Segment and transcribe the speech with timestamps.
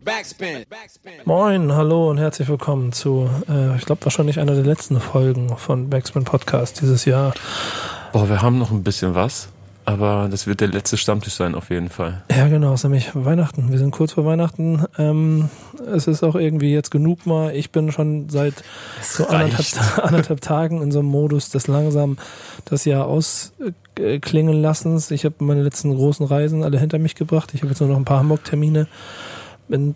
[0.00, 0.64] Backspin.
[1.26, 5.90] Moin, hallo und herzlich willkommen zu, äh, ich glaube, wahrscheinlich einer der letzten Folgen von
[5.90, 7.34] Backspin Podcast dieses Jahr.
[8.12, 9.48] Boah, wir haben noch ein bisschen was.
[9.84, 12.22] Aber das wird der letzte Stammtisch sein, auf jeden Fall.
[12.30, 13.70] Ja, genau, es ist nämlich Weihnachten.
[13.70, 14.84] Wir sind kurz vor Weihnachten.
[14.96, 15.50] Ähm,
[15.92, 17.54] es ist auch irgendwie jetzt genug mal.
[17.54, 18.54] Ich bin schon seit
[19.02, 22.16] so anderthalb, anderthalb, Tagen in so einem Modus des langsam
[22.64, 25.10] das Jahr ausklingen lassens.
[25.10, 27.50] Ich habe meine letzten großen Reisen alle hinter mich gebracht.
[27.52, 28.86] Ich habe jetzt nur noch ein paar Hamburg-Termine.
[29.72, 29.94] Bin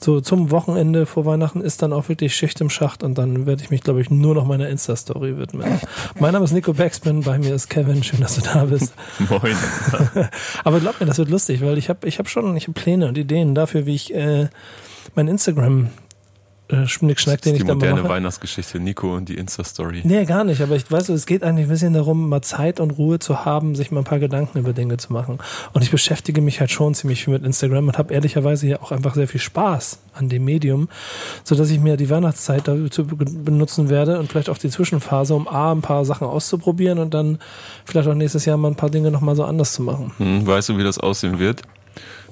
[0.00, 3.62] so zum Wochenende vor Weihnachten ist dann auch wirklich Schicht im Schacht und dann werde
[3.62, 5.80] ich mich, glaube ich, nur noch meiner Insta-Story widmen.
[6.18, 8.94] mein Name ist Nico Backspin, bei mir ist Kevin, schön, dass du da bist.
[9.28, 9.56] Moin.
[10.64, 13.06] Aber glaub mir, das wird lustig, weil ich habe ich hab schon, ich habe Pläne
[13.06, 14.48] und Ideen dafür, wie ich äh,
[15.14, 16.03] mein Instagram äh,
[16.86, 17.78] Schnickschnack, den ich da mache.
[17.78, 20.00] Die moderne Weihnachtsgeschichte, Nico und die Insta-Story.
[20.04, 22.92] Nee, gar nicht, aber ich weiß, es geht eigentlich ein bisschen darum, mal Zeit und
[22.92, 25.38] Ruhe zu haben, sich mal ein paar Gedanken über Dinge zu machen.
[25.74, 28.92] Und ich beschäftige mich halt schon ziemlich viel mit Instagram und habe ehrlicherweise hier auch
[28.92, 30.88] einfach sehr viel Spaß an dem Medium,
[31.42, 35.46] so dass ich mir die Weihnachtszeit dazu benutzen werde und vielleicht auch die Zwischenphase, um
[35.46, 37.38] A, ein paar Sachen auszuprobieren und dann
[37.84, 40.12] vielleicht auch nächstes Jahr mal ein paar Dinge nochmal so anders zu machen.
[40.16, 41.62] Hm, weißt du, wie das aussehen wird?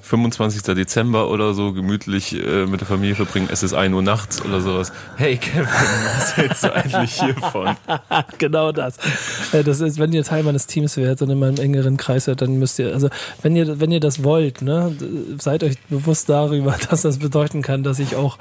[0.03, 0.61] 25.
[0.75, 3.47] Dezember oder so gemütlich äh, mit der Familie verbringen.
[3.49, 4.91] Es ist 1 Uhr nachts oder sowas.
[5.15, 7.77] Hey Kevin, was hältst du eigentlich hiervon?
[8.37, 8.97] genau das.
[9.53, 12.41] Äh, das ist, wenn ihr Teil meines Teams werdet und in meinem engeren Kreis seid,
[12.41, 13.09] dann müsst ihr, also
[13.41, 14.93] wenn ihr, wenn ihr das wollt, ne,
[15.39, 18.37] seid euch bewusst darüber, dass das bedeuten kann, dass ich auch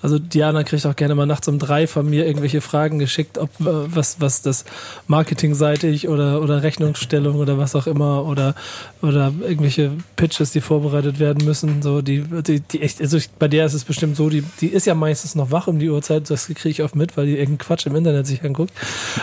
[0.00, 3.50] also Diana kriegt auch gerne mal nachts um drei von mir irgendwelche Fragen geschickt, ob
[3.60, 4.64] äh, was, was das
[5.08, 8.54] marketingseitig oder, oder Rechnungsstellung oder was auch immer oder,
[9.02, 11.82] oder irgendwelche Pitches, die vorbereitet werden müssen.
[11.82, 14.68] So, die, die, die echt, also ich, bei der ist es bestimmt so, die, die
[14.68, 17.32] ist ja meistens noch wach um die Uhrzeit, das kriege ich oft mit, weil die
[17.32, 18.72] irgendeinen Quatsch im Internet sich anguckt.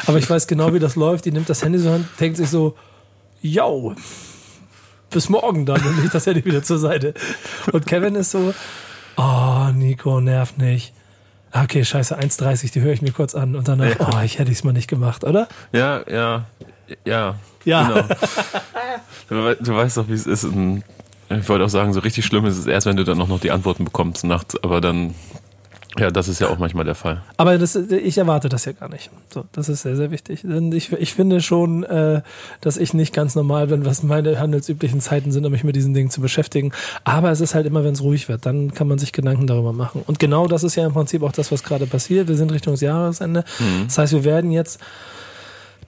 [0.07, 1.25] Aber ich weiß genau, wie das läuft.
[1.25, 2.75] Die nimmt das Handy so an, denkt sich so,
[3.41, 3.95] yo,
[5.09, 7.13] bis morgen dann und legt das Handy wieder zur Seite.
[7.71, 8.53] Und Kevin ist so,
[9.17, 10.93] oh, Nico, nerv nicht.
[11.51, 14.09] Ah, okay, scheiße, 1,30, die höre ich mir kurz an und danach, ja.
[14.13, 15.47] oh, ich hätte es mal nicht gemacht, oder?
[15.71, 16.45] Ja, ja,
[17.05, 17.35] ja.
[17.63, 17.87] Ja.
[17.87, 18.07] Genau.
[19.55, 20.43] du, du weißt doch, wie es ist.
[20.43, 23.39] ich wollte auch sagen, so richtig schlimm ist es erst, wenn du dann auch noch
[23.39, 25.15] die Antworten bekommst nachts, aber dann
[25.97, 27.21] ja, das ist ja auch manchmal der Fall.
[27.37, 29.09] Aber das, ich erwarte das ja gar nicht.
[29.33, 30.41] So, das ist sehr, sehr wichtig.
[30.43, 32.21] Denn ich, ich finde schon, äh,
[32.61, 35.93] dass ich nicht ganz normal bin, was meine handelsüblichen Zeiten sind, um mich mit diesen
[35.93, 36.71] Dingen zu beschäftigen.
[37.03, 39.73] Aber es ist halt immer, wenn es ruhig wird, dann kann man sich Gedanken darüber
[39.73, 40.03] machen.
[40.05, 42.27] Und genau das ist ja im Prinzip auch das, was gerade passiert.
[42.27, 43.45] Wir sind Richtung Jahresende.
[43.59, 43.85] Mhm.
[43.87, 44.79] Das heißt, wir werden jetzt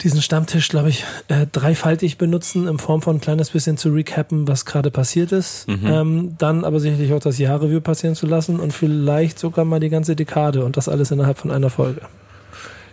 [0.02, 4.48] diesen Stammtisch, glaube ich, äh, dreifaltig benutzen, in Form von ein kleines bisschen zu recappen,
[4.48, 5.68] was gerade passiert ist.
[5.68, 5.88] Mhm.
[5.88, 9.90] Ähm, dann aber sicherlich auch das Jahrreview passieren zu lassen und vielleicht sogar mal die
[9.90, 12.02] ganze Dekade und das alles innerhalb von einer Folge.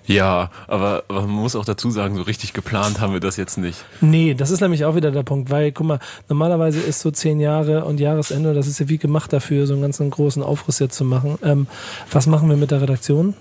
[0.07, 3.57] Ja, aber, aber man muss auch dazu sagen, so richtig geplant haben wir das jetzt
[3.57, 3.85] nicht.
[4.03, 5.99] Nee, das ist nämlich auch wieder der Punkt, weil, guck mal,
[6.29, 9.83] normalerweise ist so zehn Jahre und Jahresende, das ist ja wie gemacht dafür, so einen
[9.83, 11.39] ganzen großen Aufriss jetzt zu machen.
[11.43, 11.67] Ähm,
[12.11, 13.35] was machen wir mit der Redaktion?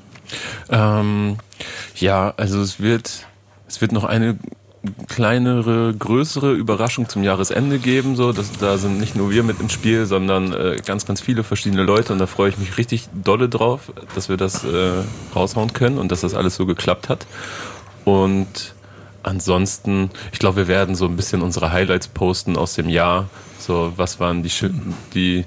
[0.70, 1.38] Ähm,
[1.98, 3.28] ja, also es wird
[3.74, 4.38] es wird noch eine
[5.08, 8.16] kleinere, größere Überraschung zum Jahresende geben.
[8.16, 11.44] So, das, da sind nicht nur wir mit im Spiel, sondern äh, ganz, ganz viele
[11.44, 12.14] verschiedene Leute.
[12.14, 14.92] Und da freue ich mich richtig dolle drauf, dass wir das äh,
[15.36, 17.26] raushauen können und dass das alles so geklappt hat.
[18.06, 18.76] Und
[19.24, 23.30] ansonsten, ich glaube, wir werden so ein bisschen unsere Highlights posten aus dem Jahr.
[23.58, 24.52] So, was waren die,
[25.16, 25.46] die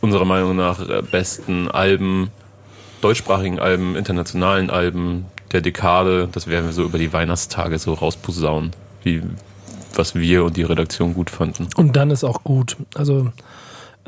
[0.00, 2.30] unserer Meinung nach äh, besten Alben,
[3.00, 8.72] deutschsprachigen Alben, internationalen Alben, der Dekade, das werden wir so über die Weihnachtstage so rausposaunen,
[9.02, 9.22] wie,
[9.94, 11.68] was wir und die Redaktion gut fanden.
[11.76, 12.76] Und dann ist auch gut.
[12.94, 13.32] Also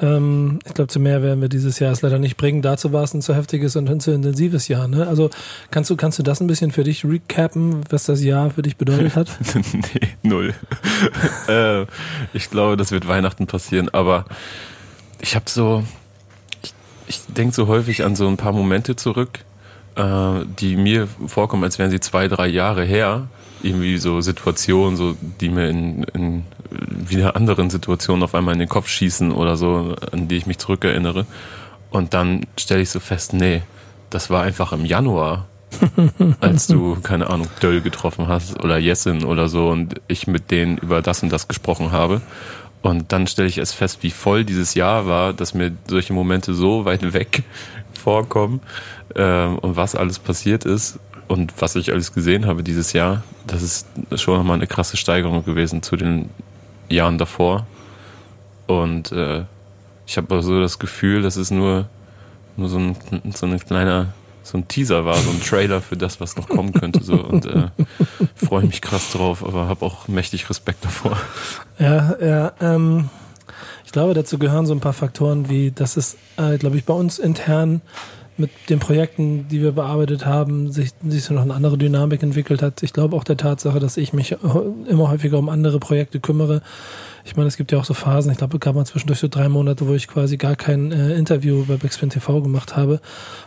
[0.00, 2.62] ähm, ich glaube, zu mehr werden wir dieses Jahr es leider nicht bringen.
[2.62, 4.88] Dazu war es ein zu heftiges und ein zu intensives Jahr.
[4.88, 5.06] Ne?
[5.06, 5.30] Also
[5.70, 8.76] kannst du, kannst du das ein bisschen für dich recappen, was das Jahr für dich
[8.76, 9.28] bedeutet hat?
[9.72, 10.54] nee, null.
[11.48, 11.82] äh,
[12.32, 14.24] ich glaube, das wird Weihnachten passieren, aber
[15.20, 15.84] ich habe so,
[16.62, 16.72] ich,
[17.06, 19.40] ich denke so häufig an so ein paar Momente zurück,
[19.96, 23.28] äh, die mir vorkommen, als wären sie zwei, drei Jahre her.
[23.62, 28.68] Irgendwie so Situationen, so, die mir in, in wieder anderen Situationen auf einmal in den
[28.68, 31.26] Kopf schießen oder so, an die ich mich zurückerinnere.
[31.90, 33.62] Und dann stelle ich so fest, nee,
[34.08, 35.46] das war einfach im Januar,
[36.40, 40.78] als du, keine Ahnung, Döll getroffen hast oder Jessin oder so und ich mit denen
[40.78, 42.20] über das und das gesprochen habe.
[42.82, 46.54] Und dann stelle ich erst fest, wie voll dieses Jahr war, dass mir solche Momente
[46.54, 47.42] so weit weg
[48.00, 48.60] vorkommen
[49.14, 50.98] äh, und was alles passiert ist
[51.28, 53.86] und was ich alles gesehen habe dieses Jahr, das ist
[54.16, 56.30] schon nochmal eine krasse Steigerung gewesen zu den
[56.88, 57.66] Jahren davor.
[58.66, 59.44] Und äh,
[60.06, 61.88] ich habe so das Gefühl, dass es nur,
[62.56, 62.96] nur so, ein,
[63.34, 64.12] so ein kleiner
[64.42, 67.02] so ein Teaser war, so ein Trailer für das, was noch kommen könnte.
[67.02, 67.14] So.
[67.14, 67.68] Und äh,
[68.34, 71.16] freue mich krass drauf, aber habe auch mächtig Respekt davor.
[71.78, 73.08] Ja, ja, ähm,
[73.90, 76.94] Ich glaube, dazu gehören so ein paar Faktoren wie, dass es, äh, glaube ich, bei
[76.94, 77.80] uns intern
[78.36, 82.62] mit den Projekten, die wir bearbeitet haben, sich, sich so noch eine andere Dynamik entwickelt
[82.62, 82.84] hat.
[82.84, 84.36] Ich glaube auch der Tatsache, dass ich mich
[84.88, 86.62] immer häufiger um andere Projekte kümmere,
[87.24, 89.28] ich meine, es gibt ja auch so Phasen, ich glaube, es gab mal zwischendurch so
[89.28, 93.00] drei Monate, wo ich quasi gar kein äh, Interview bei Backspin TV gemacht habe,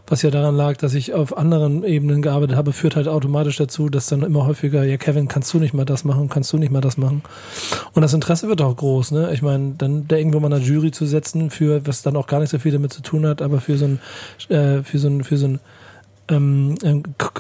[0.07, 3.89] was ja daran lag, dass ich auf anderen Ebenen gearbeitet habe, führt halt automatisch dazu,
[3.89, 6.71] dass dann immer häufiger, ja Kevin, kannst du nicht mal das machen, kannst du nicht
[6.71, 7.23] mal das machen.
[7.93, 9.31] Und das Interesse wird auch groß, ne?
[9.33, 12.39] Ich meine, dann da irgendwo mal eine Jury zu setzen, für was dann auch gar
[12.39, 13.99] nicht so viel damit zu tun hat, aber für so ein,
[14.49, 15.59] äh, für so ein, für so ein
[16.29, 16.75] ähm,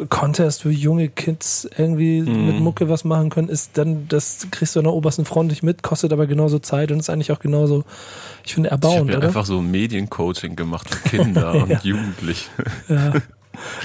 [0.09, 2.45] Contest, wo junge Kids irgendwie mm.
[2.47, 5.63] mit Mucke was machen können, ist dann, das kriegst du an der obersten Front nicht
[5.63, 7.85] mit, kostet aber genauso Zeit und ist eigentlich auch genauso,
[8.45, 9.09] ich finde, erbauend.
[9.09, 11.63] Ich habe ja einfach so Mediencoaching gemacht für Kinder ja.
[11.63, 12.49] und Jugendliche.
[12.89, 13.13] Ja.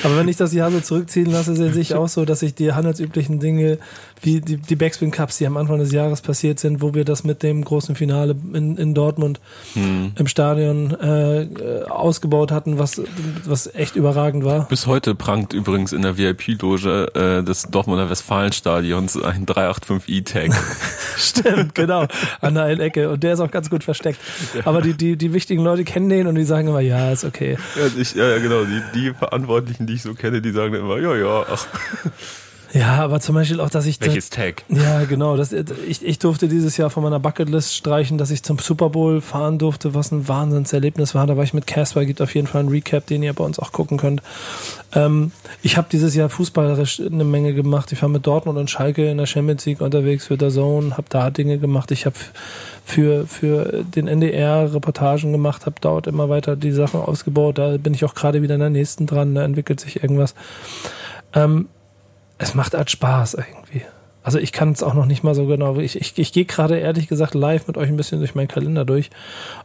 [0.03, 2.73] Aber wenn ich das Jahr so zurückziehen lasse, sehe ich auch so, dass ich die
[2.73, 3.79] handelsüblichen Dinge,
[4.23, 7.25] wie die, die Backspin Cups, die am Anfang des Jahres passiert sind, wo wir das
[7.25, 9.41] mit dem großen Finale in, in Dortmund
[9.75, 10.13] hm.
[10.17, 11.49] im Stadion äh,
[11.89, 13.01] ausgebaut hatten, was,
[13.45, 14.69] was echt überragend war.
[14.69, 20.51] Bis heute prangt übrigens in der VIP-Loge äh, des Dortmunder Westfalenstadions ein 385i-Tag.
[21.17, 22.07] Stimmt, genau.
[22.41, 23.11] An der einen Ecke.
[23.11, 24.21] Und der ist auch ganz gut versteckt.
[24.55, 24.67] Ja.
[24.67, 27.57] Aber die, die, die wichtigen Leute kennen den und die sagen immer, ja, ist okay.
[27.77, 28.65] Ja, ich, ja genau.
[28.65, 31.67] Die, die Verantwortlichen, die ich so kenne, die sagen immer, ja, ja, ach.
[32.73, 34.01] Ja, aber zum Beispiel auch, dass ich.
[34.01, 34.65] Welches Tag?
[34.69, 35.37] Ja, genau.
[35.37, 39.21] Das, ich, ich durfte dieses Jahr von meiner Bucketlist streichen, dass ich zum Super Bowl
[39.21, 41.27] fahren durfte, was ein Wahnsinnserlebnis war.
[41.27, 43.59] Da war ich mit Casper, gibt auf jeden Fall einen Recap, den ihr bei uns
[43.59, 44.23] auch gucken könnt.
[44.93, 45.33] Ähm,
[45.63, 47.91] ich habe dieses Jahr fußballerisch eine Menge gemacht.
[47.93, 51.09] Ich war mit Dortmund und Schalke in der Champions League unterwegs für der Zone, habe
[51.09, 51.91] da Dinge gemacht.
[51.91, 52.17] Ich habe
[52.85, 57.59] für, für den NDR Reportagen gemacht, habe dort immer weiter die Sachen ausgebaut.
[57.59, 60.35] Da bin ich auch gerade wieder in der nächsten dran, da entwickelt sich irgendwas.
[61.35, 61.69] Ähm,
[62.39, 63.83] es macht halt Spaß irgendwie.
[64.23, 65.77] Also ich kann es auch noch nicht mal so genau.
[65.79, 68.85] Ich, ich, ich gehe gerade ehrlich gesagt live mit euch ein bisschen durch meinen Kalender
[68.85, 69.11] durch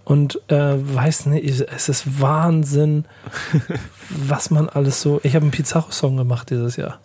[0.06, 3.06] und äh, weiß nicht, es ist Wahnsinn,
[4.10, 5.20] was man alles so.
[5.24, 7.00] Ich habe einen Pizarro-Song gemacht dieses Jahr.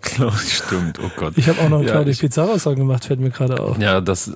[0.00, 1.34] Claudia, stimmt, oh Gott.
[1.36, 3.78] Ich habe auch noch einen ja, Claudia Pizarro-Song gemacht, fällt mir gerade auf.
[3.78, 4.32] Ja, das,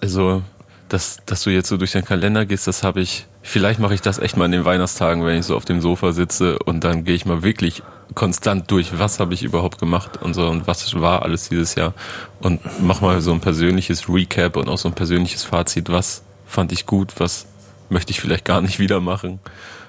[0.00, 0.42] also,
[0.88, 4.00] dass, dass du jetzt so durch den Kalender gehst, das habe ich, vielleicht mache ich
[4.00, 7.04] das echt mal in den Weihnachtstagen, wenn ich so auf dem Sofa sitze und dann
[7.04, 7.82] gehe ich mal wirklich
[8.14, 11.94] konstant durch, was habe ich überhaupt gemacht und so und was war alles dieses Jahr
[12.40, 16.72] und mach mal so ein persönliches Recap und auch so ein persönliches Fazit, was fand
[16.72, 17.46] ich gut, was
[17.90, 19.40] möchte ich vielleicht gar nicht wieder machen.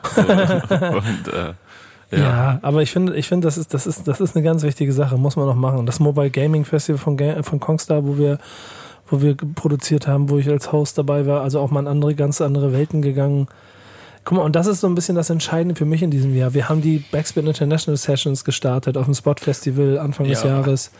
[0.16, 1.54] und, äh,
[2.12, 2.18] ja.
[2.18, 2.60] ja.
[2.62, 5.18] aber ich finde, ich finde, das ist, das ist, das ist eine ganz wichtige Sache,
[5.18, 5.86] muss man noch machen.
[5.86, 8.39] Das Mobile Gaming Festival von, von Kongstar, wo wir,
[9.07, 12.16] wo wir produziert haben, wo ich als Host dabei war, also auch mal in andere,
[12.16, 13.48] ganz andere Welten gegangen.
[14.25, 16.54] Guck mal, und das ist so ein bisschen das Entscheidende für mich in diesem Jahr.
[16.54, 20.33] Wir haben die Backspin International Sessions gestartet auf dem Spot Festival Anfang ja.
[20.33, 20.92] des Jahres.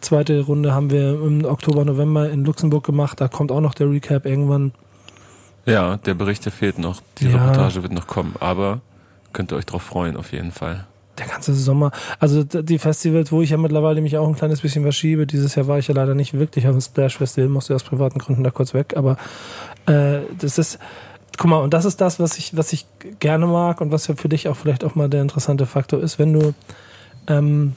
[0.00, 3.20] Zweite Runde haben wir im Oktober, November in Luxemburg gemacht.
[3.20, 4.72] Da kommt auch noch der Recap irgendwann.
[5.66, 7.02] Ja, der Bericht, der fehlt noch.
[7.18, 7.36] Die ja.
[7.36, 8.34] Reportage wird noch kommen.
[8.40, 8.80] Aber
[9.32, 10.86] könnt ihr euch drauf freuen, auf jeden Fall.
[11.18, 11.90] Der ganze Sommer.
[12.18, 15.26] Also die Festivals, wo ich ja mittlerweile mich auch ein kleines bisschen verschiebe.
[15.26, 18.18] Dieses Jahr war ich ja leider nicht wirklich auf dem Splash Festival, musste aus privaten
[18.18, 18.94] Gründen da kurz weg.
[18.96, 19.18] Aber
[19.86, 20.78] äh, das ist
[21.36, 22.86] guck mal, und das ist das, was ich, was ich
[23.18, 26.18] gerne mag und was ja für dich auch vielleicht auch mal der interessante Faktor ist,
[26.18, 26.54] wenn du
[27.26, 27.74] ähm,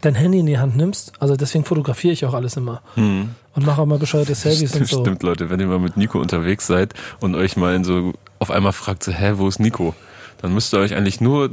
[0.00, 3.30] dein Handy in die Hand nimmst, also deswegen fotografiere ich auch alles immer hm.
[3.54, 5.00] und mache auch mal bescheuerte Selfies stimmt, und so.
[5.00, 8.50] Stimmt, Leute, wenn ihr mal mit Nico unterwegs seid und euch mal in so auf
[8.50, 9.94] einmal fragt, so, hä, wo ist Nico?
[10.40, 11.50] Dann müsst ihr euch eigentlich nur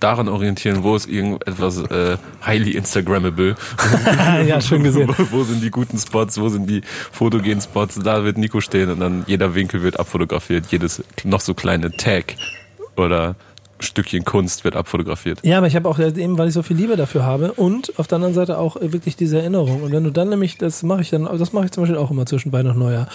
[0.00, 3.56] daran orientieren, wo ist irgendetwas äh, highly Instagrammable.
[4.46, 5.08] ja, schön gesehen.
[5.16, 7.98] wo, wo, sind die guten Spots, wo sind die fotogenen Spots?
[8.02, 12.34] Da wird Nico stehen und dann jeder Winkel wird abfotografiert, jedes noch so kleine Tag
[12.96, 13.36] oder
[13.82, 15.40] Stückchen Kunst wird abfotografiert.
[15.42, 18.06] Ja, aber ich habe auch eben, weil ich so viel Liebe dafür habe und auf
[18.06, 19.82] der anderen Seite auch wirklich diese Erinnerung.
[19.82, 22.10] Und wenn du dann nämlich, das mache ich dann, das mache ich zum Beispiel auch
[22.10, 23.08] immer zwischen Weihnachten und Neujahr,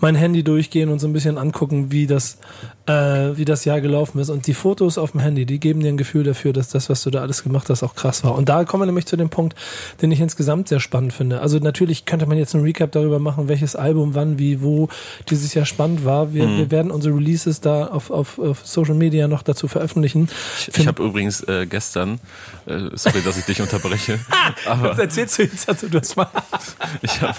[0.00, 2.38] mein Handy durchgehen und so ein bisschen angucken, wie das,
[2.86, 2.92] äh,
[3.36, 4.30] wie das Jahr gelaufen ist.
[4.30, 7.02] Und die Fotos auf dem Handy, die geben dir ein Gefühl dafür, dass das, was
[7.02, 8.34] du da alles gemacht hast, auch krass war.
[8.34, 9.56] Und da kommen wir nämlich zu dem Punkt,
[10.00, 11.40] den ich insgesamt sehr spannend finde.
[11.40, 14.88] Also natürlich könnte man jetzt einen Recap darüber machen, welches Album wann, wie, wo
[15.30, 16.34] dieses Jahr spannend war.
[16.34, 16.58] Wir, mhm.
[16.58, 20.11] wir werden unsere Releases da auf, auf, auf Social Media noch dazu veröffentlichen.
[20.14, 22.20] Ich, ich habe übrigens äh, gestern,
[22.66, 24.18] äh, sorry, dass ich dich unterbreche,
[24.66, 25.68] aber Was erzählst du jetzt?
[25.68, 26.28] Also, du hast mal
[27.02, 27.38] ich habe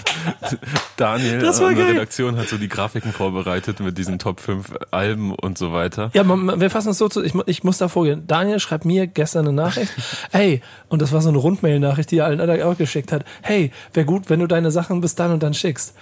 [0.96, 5.34] Daniel das war der Redaktion hat so die Grafiken vorbereitet mit diesen Top 5 Alben
[5.34, 6.10] und so weiter.
[6.14, 8.26] Ja, man, wir fassen es so zu, ich, ich muss da vorgehen.
[8.26, 9.92] Daniel schreibt mir gestern eine Nachricht,
[10.32, 13.70] hey, und das war so eine Rundmail-Nachricht, die er allen anderen auch geschickt hat, hey,
[13.92, 15.94] wäre gut, wenn du deine Sachen bis dann und dann schickst.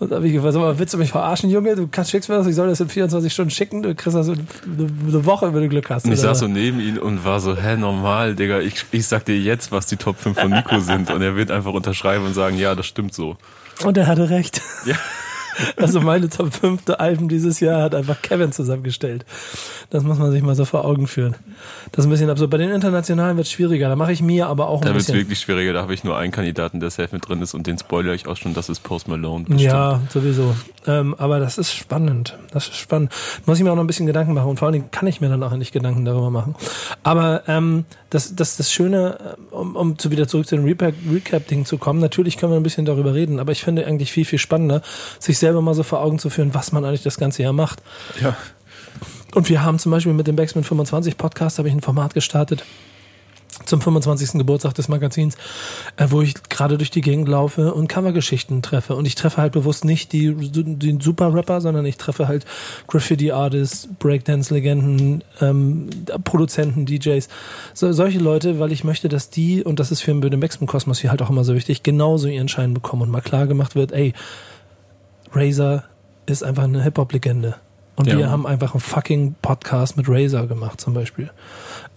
[0.00, 1.76] Und da habe ich gefragt, mal, willst du mich verarschen, Junge?
[1.76, 4.30] Du kannst schickst mir das, ich soll das in 24 Stunden schicken, du kriegst das
[4.30, 6.06] eine, eine Woche, wenn du Glück hast.
[6.06, 9.26] Und ich saß so neben ihm und war so, hä, normal, Digga, ich, ich sag
[9.26, 11.10] dir jetzt, was die Top 5 von Nico sind.
[11.10, 13.36] Und er wird einfach unterschreiben und sagen, ja, das stimmt so.
[13.84, 14.62] Und er hatte recht.
[14.86, 14.96] Ja.
[15.76, 19.24] Also meine Top 5 Alben dieses Jahr hat einfach Kevin zusammengestellt.
[19.90, 21.34] Das muss man sich mal so vor Augen führen.
[21.92, 22.50] Das ist ein bisschen absurd.
[22.50, 23.88] Bei den internationalen wird es schwieriger.
[23.88, 25.20] Da mache ich mir aber auch ein Da wird es bisschen.
[25.20, 25.72] wirklich schwieriger.
[25.72, 28.26] Da habe ich nur einen Kandidaten, der safe mit drin ist und den spoilere ich
[28.26, 28.54] auch schon.
[28.54, 29.44] Das ist Post Malone.
[29.44, 29.60] bestimmt.
[29.62, 30.54] Ja, sowieso.
[30.86, 32.38] Ähm, aber das ist spannend.
[32.52, 33.12] Das ist spannend.
[33.46, 35.20] Muss ich mir auch noch ein bisschen Gedanken machen und vor allen Dingen kann ich
[35.20, 36.54] mir dann auch nicht Gedanken darüber machen.
[37.02, 40.94] Aber ähm, das, das, das Schöne, äh, um, um zu wieder zurück zu dem Recap-
[41.10, 44.24] Recap-Ding zu kommen, natürlich können wir ein bisschen darüber reden, aber ich finde eigentlich viel,
[44.24, 44.82] viel spannender,
[45.18, 47.82] sich selber mal so vor Augen zu führen, was man eigentlich das ganze Jahr macht.
[48.20, 48.36] Ja.
[49.34, 52.64] Und wir haben zum Beispiel mit dem Backspin 25 Podcast habe ich ein Format gestartet
[53.66, 54.32] zum 25.
[54.32, 55.36] Geburtstag des Magazins,
[55.96, 58.94] äh, wo ich gerade durch die Gegend laufe und Covergeschichten treffe.
[58.94, 62.44] Und ich treffe halt bewusst nicht die, die Super-Rapper, sondern ich treffe halt
[62.88, 65.90] Graffiti-Artists, Breakdance-Legenden, ähm,
[66.24, 67.28] Produzenten, DJs,
[67.74, 71.10] so, solche Leute, weil ich möchte, dass die, und das ist für den Backspin-Kosmos hier
[71.10, 74.12] halt auch immer so wichtig, genauso ihren Schein bekommen und mal klar gemacht wird, ey,
[75.32, 75.84] Razer
[76.26, 77.56] ist einfach eine Hip-Hop-Legende.
[77.96, 78.16] Und Ja.
[78.18, 81.30] wir haben einfach einen fucking Podcast mit Razer gemacht, zum Beispiel.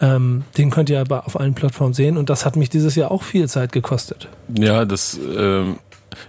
[0.01, 3.11] Ähm, den könnt ihr aber auf allen Plattformen sehen und das hat mich dieses Jahr
[3.11, 4.27] auch viel Zeit gekostet.
[4.57, 5.17] Ja, das.
[5.37, 5.77] Ähm,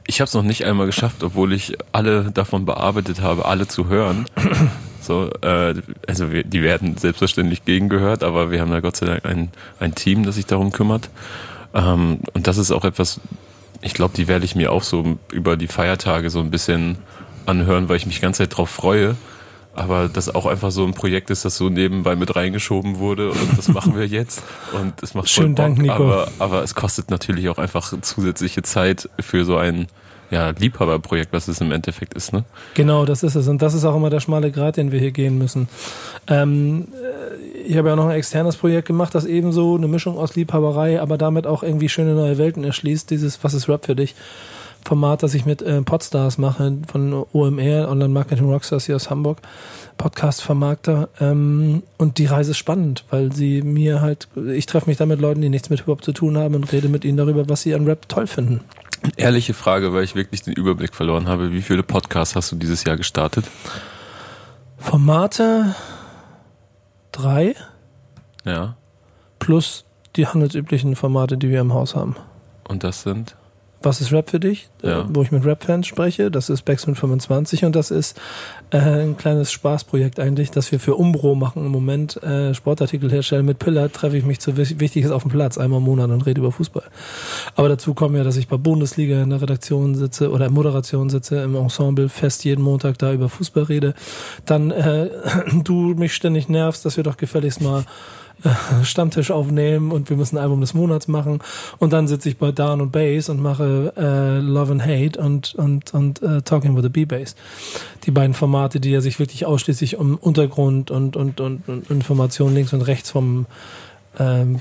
[0.06, 3.88] ich habe es noch nicht einmal geschafft, obwohl ich alle davon bearbeitet habe, alle zu
[3.88, 4.26] hören.
[5.00, 5.74] So, äh,
[6.08, 9.94] also wir, die werden selbstverständlich gegengehört, aber wir haben da Gott sei Dank ein, ein
[9.94, 11.10] Team, das sich darum kümmert.
[11.74, 13.20] Ähm, und das ist auch etwas,
[13.82, 16.96] ich glaube, die werde ich mir auch so über die Feiertage so ein bisschen
[17.44, 19.14] anhören, weil ich mich die ganze Zeit drauf freue.
[19.74, 23.58] Aber das auch einfach so ein Projekt ist, das so nebenbei mit reingeschoben wurde und
[23.58, 24.42] das machen wir jetzt.
[24.72, 25.94] Und es macht voll Schönen Dank, Nico.
[25.94, 29.88] Aber, aber es kostet natürlich auch einfach zusätzliche Zeit für so ein
[30.30, 32.32] ja, Liebhaberprojekt, was es im Endeffekt ist.
[32.32, 32.44] Ne?
[32.74, 33.46] Genau, das ist es.
[33.48, 35.68] Und das ist auch immer der schmale Grat, den wir hier gehen müssen.
[36.26, 40.18] Ähm, äh, ich habe ja auch noch ein externes Projekt gemacht, das ebenso eine Mischung
[40.18, 43.10] aus Liebhaberei, aber damit auch irgendwie schöne neue Welten erschließt.
[43.10, 44.14] Dieses Was ist Rap für dich?
[44.84, 49.38] Format, das ich mit äh, Podstars mache, von OMR, Online Marketing Rockstars hier aus Hamburg,
[49.96, 51.08] Podcast-Vermarkter.
[51.20, 55.20] Ähm, und die Reise ist spannend, weil sie mir halt, ich treffe mich da mit
[55.20, 57.74] Leuten, die nichts mit Hip-Hop zu tun haben und rede mit ihnen darüber, was sie
[57.74, 58.60] an Rap toll finden.
[59.16, 61.52] Ehrliche Frage, weil ich wirklich den Überblick verloren habe.
[61.52, 63.44] Wie viele Podcasts hast du dieses Jahr gestartet?
[64.78, 65.74] Formate
[67.12, 67.54] drei
[68.44, 68.76] Ja.
[69.38, 69.84] plus
[70.16, 72.16] die handelsüblichen Formate, die wir im Haus haben.
[72.68, 73.34] Und das sind?
[73.84, 74.68] Was ist Rap für dich?
[74.82, 75.02] Ja.
[75.02, 76.30] Äh, wo ich mit Rap-Fans spreche.
[76.30, 78.18] Das ist Backspin 25 und das ist
[78.70, 82.22] äh, ein kleines Spaßprojekt eigentlich, das wir für Umbro machen im Moment.
[82.22, 83.44] Äh, Sportartikel herstellen.
[83.44, 86.40] Mit Pillar treffe ich mich zu Wichtiges auf dem Platz einmal im Monat und rede
[86.40, 86.84] über Fußball.
[87.56, 91.10] Aber dazu kommen ja, dass ich bei Bundesliga in der Redaktion sitze oder in Moderation
[91.10, 93.94] sitze, im Ensemble fest jeden Montag da über Fußball rede.
[94.46, 95.10] Dann äh,
[95.62, 97.84] du mich ständig nervst, dass wir doch gefälligst mal
[98.82, 101.40] Stammtisch aufnehmen und wir müssen ein Album des Monats machen
[101.78, 105.54] und dann sitze ich bei Down und Bass und mache äh, Love and Hate und
[105.54, 107.36] und und äh, Talking with the B-Bass.
[108.04, 112.54] Die beiden Formate, die ja sich wirklich ausschließlich um Untergrund und und und, und Informationen
[112.54, 113.46] links und rechts vom
[114.18, 114.60] ähm,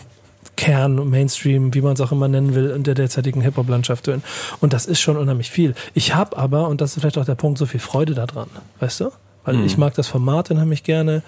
[0.56, 4.24] Kern, Mainstream, wie man es auch immer nennen will, in der derzeitigen Hip-Hop-Landschaft hören.
[4.62, 5.74] Und das ist schon unheimlich viel.
[5.94, 8.50] Ich habe aber, und das ist vielleicht auch der Punkt, so viel Freude daran,
[8.80, 9.12] weißt du?
[9.46, 9.66] Weil Mhm.
[9.66, 11.22] ich mag das Format unheimlich gerne.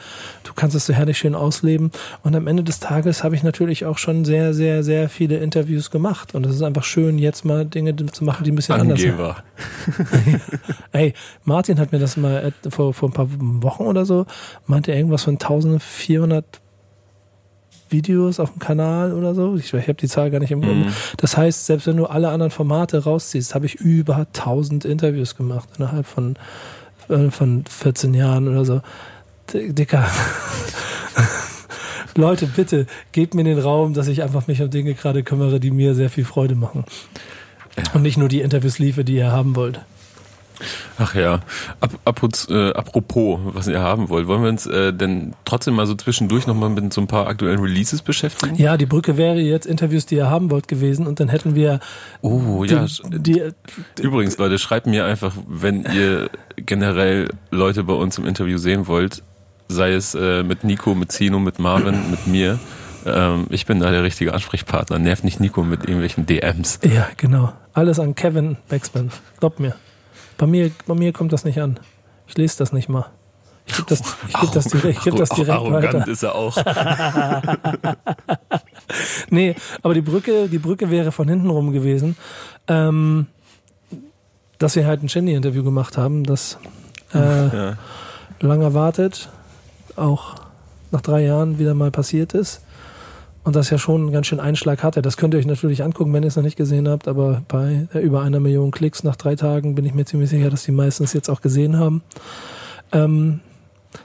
[0.43, 1.91] Du kannst es so herrlich schön ausleben.
[2.23, 5.91] Und am Ende des Tages habe ich natürlich auch schon sehr, sehr, sehr viele Interviews
[5.91, 6.33] gemacht.
[6.35, 9.11] Und es ist einfach schön, jetzt mal Dinge zu machen, die ein bisschen anders sind.
[9.11, 9.43] Angeber.
[10.91, 14.25] Ey, Martin hat mir das mal äh, vor, vor ein paar Wochen oder so,
[14.65, 16.45] meinte irgendwas von 1400
[17.89, 19.55] Videos auf dem Kanal oder so.
[19.55, 20.87] Ich, ich habe die Zahl gar nicht im Mhm.
[21.17, 25.69] Das heißt, selbst wenn du alle anderen Formate rausziehst, habe ich über 1000 Interviews gemacht
[25.77, 26.35] innerhalb von,
[27.07, 28.81] von 14 Jahren oder so.
[29.53, 30.07] Dicker.
[32.15, 35.71] Leute, bitte, gebt mir den Raum, dass ich einfach mich um Dinge gerade kümmere, die
[35.71, 36.85] mir sehr viel Freude machen.
[37.93, 39.81] Und nicht nur die Interviews liefere, die ihr haben wollt.
[40.97, 41.41] Ach ja.
[41.79, 45.85] Ap apropos, äh, apropos, was ihr haben wollt, wollen wir uns äh, denn trotzdem mal
[45.87, 48.55] so zwischendurch nochmal mit so ein paar aktuellen Releases beschäftigen?
[48.55, 51.79] Ja, die Brücke wäre jetzt Interviews, die ihr haben wollt gewesen und dann hätten wir
[52.21, 52.85] Oh, die, ja.
[53.03, 53.51] die,
[54.01, 59.23] Übrigens, Leute, schreibt mir einfach, wenn ihr generell Leute bei uns im Interview sehen wollt,
[59.67, 62.59] sei es äh, mit Nico, mit Zino, mit Marvin, mit mir.
[63.05, 64.97] Ähm, ich bin da der richtige Ansprechpartner.
[64.99, 66.79] Nervt nicht Nico mit irgendwelchen DMs.
[66.83, 67.53] ja, genau.
[67.73, 69.11] Alles an Kevin Backspin.
[69.39, 69.75] Glaubt mir.
[70.37, 71.79] Bei mir, bei mir kommt das nicht an.
[72.27, 73.05] Ich lese das nicht mal.
[73.67, 76.07] Ich gebe das, ich geb das direkt, ich geb das direkt arrogant weiter.
[76.07, 76.55] ist er auch.
[79.29, 82.15] Nee, aber die Brücke, die Brücke wäre von hinten rum gewesen,
[82.67, 83.27] ähm,
[84.59, 86.57] dass wir halt ein Shindy-Interview gemacht haben, das
[87.13, 87.77] äh, ja.
[88.39, 89.29] lang erwartet,
[89.95, 90.35] auch
[90.91, 92.61] nach drei Jahren wieder mal passiert ist.
[93.45, 95.03] Und das ja schon einen ganz schön Einschlag hatte.
[95.03, 97.07] Das könnt ihr euch natürlich angucken, wenn ihr es noch nicht gesehen habt.
[97.07, 100.63] Aber bei über einer Million Klicks nach drei Tagen bin ich mir ziemlich sicher, dass
[100.63, 102.01] die meisten es jetzt auch gesehen haben.
[102.91, 103.41] Ähm,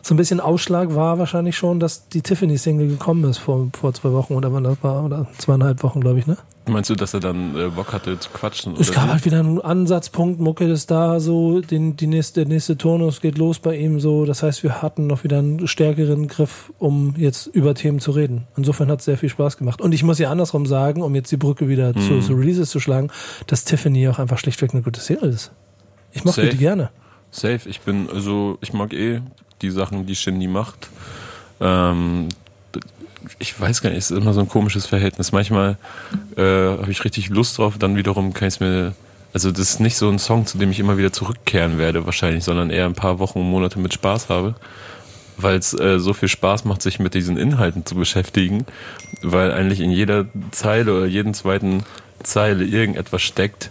[0.03, 4.13] so ein bisschen Ausschlag war wahrscheinlich schon, dass die Tiffany-Single gekommen ist vor, vor zwei
[4.13, 6.37] Wochen oder wann das war, oder zweieinhalb Wochen, glaube ich, ne?
[6.67, 8.75] Meinst du, dass er dann äh, Bock hatte zu quatschen?
[8.79, 12.77] Es gab halt wieder einen Ansatzpunkt, Mucke ist da, so, den, die nächste, der nächste
[12.77, 14.25] Turnus geht los bei ihm, so.
[14.25, 18.47] Das heißt, wir hatten noch wieder einen stärkeren Griff, um jetzt über Themen zu reden.
[18.57, 19.81] Insofern hat es sehr viel Spaß gemacht.
[19.81, 22.01] Und ich muss ja andersrum sagen, um jetzt die Brücke wieder mhm.
[22.01, 23.11] zu, zu Releases zu schlagen,
[23.47, 25.53] dass Tiffany auch einfach schlichtweg eine gute Serie ist.
[26.13, 26.91] Ich mochte die gerne.
[27.31, 27.61] Safe.
[27.69, 29.21] Ich bin, also, ich mag eh
[29.63, 30.89] die Sachen, die Shindy macht.
[31.61, 32.29] Ähm,
[33.39, 35.33] ich weiß gar nicht, es ist immer so ein komisches Verhältnis.
[35.33, 35.77] Manchmal
[36.37, 38.95] äh, habe ich richtig Lust drauf, dann wiederum kann ich es mir.
[39.33, 42.43] Also das ist nicht so ein Song, zu dem ich immer wieder zurückkehren werde wahrscheinlich,
[42.43, 44.57] sondern eher ein paar Wochen und Monate mit Spaß habe,
[45.37, 48.67] weil es äh, so viel Spaß macht, sich mit diesen Inhalten zu beschäftigen,
[49.23, 51.85] weil eigentlich in jeder Zeile oder jeden zweiten
[52.25, 53.71] Zeile irgendetwas steckt,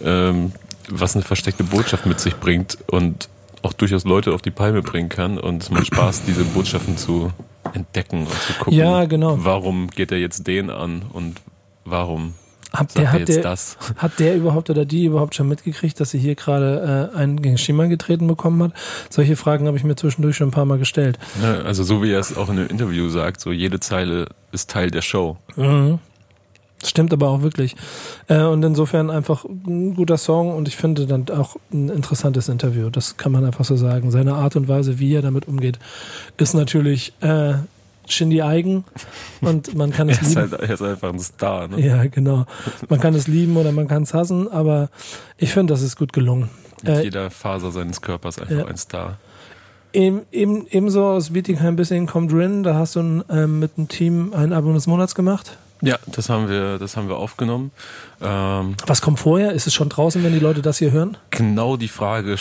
[0.00, 0.52] ähm,
[0.90, 3.28] was eine versteckte Botschaft mit sich bringt und
[3.62, 7.32] auch durchaus Leute auf die Palme bringen kann und es macht Spaß, diese Botschaften zu
[7.72, 9.38] entdecken und zu gucken, ja, genau.
[9.40, 11.40] warum geht er jetzt den an und
[11.84, 12.34] warum
[12.72, 13.76] hat der, hat, der, das?
[13.96, 17.56] hat der überhaupt oder die überhaupt schon mitgekriegt, dass sie hier gerade äh, einen gegen
[17.56, 18.72] Schimmer getreten bekommen hat?
[19.10, 21.18] Solche Fragen habe ich mir zwischendurch schon ein paar Mal gestellt.
[21.40, 24.70] Ja, also so wie er es auch in einem Interview sagt, so jede Zeile ist
[24.70, 25.36] Teil der Show.
[25.54, 26.00] Mhm.
[26.84, 27.76] Stimmt aber auch wirklich.
[28.28, 32.90] Äh, und insofern einfach ein guter Song und ich finde dann auch ein interessantes Interview.
[32.90, 34.10] Das kann man einfach so sagen.
[34.10, 35.78] Seine Art und Weise, wie er damit umgeht,
[36.36, 37.54] ist natürlich äh,
[38.06, 38.84] Shindy eigen
[39.40, 40.52] und man kann es er lieben.
[40.52, 41.80] Halt, er ist einfach ein Star, ne?
[41.80, 42.44] Ja, genau.
[42.88, 44.90] Man kann es lieben oder man kann es hassen, aber
[45.38, 46.50] ich finde, das ist gut gelungen.
[46.82, 48.66] Mit äh, jeder Faser seines Körpers einfach ja.
[48.66, 49.18] ein Star.
[49.92, 53.72] Eben, eben, ebenso aus Bietigheim bis in kommt Rin, da hast du ein, äh, mit
[53.76, 55.56] einem Team ein Album des Monats gemacht.
[55.84, 57.70] Ja, das haben wir, das haben wir aufgenommen.
[58.22, 59.52] Ähm, Was kommt vorher?
[59.52, 61.16] Ist es schon draußen, wenn die Leute das hier hören?
[61.30, 62.36] Genau die Frage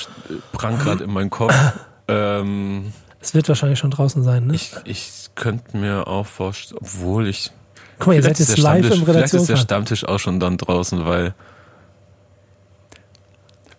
[0.53, 1.53] prangt gerade in meinem Kopf.
[2.07, 4.55] ähm, es wird wahrscheinlich schon draußen sein, ne?
[4.55, 7.51] Ich, ich könnte mir auch vorstellen, obwohl ich.
[7.99, 9.05] Guck mal, ihr seid jetzt live im Redaktion.
[9.05, 11.33] Vielleicht ist der Stammtisch auch schon dann draußen, weil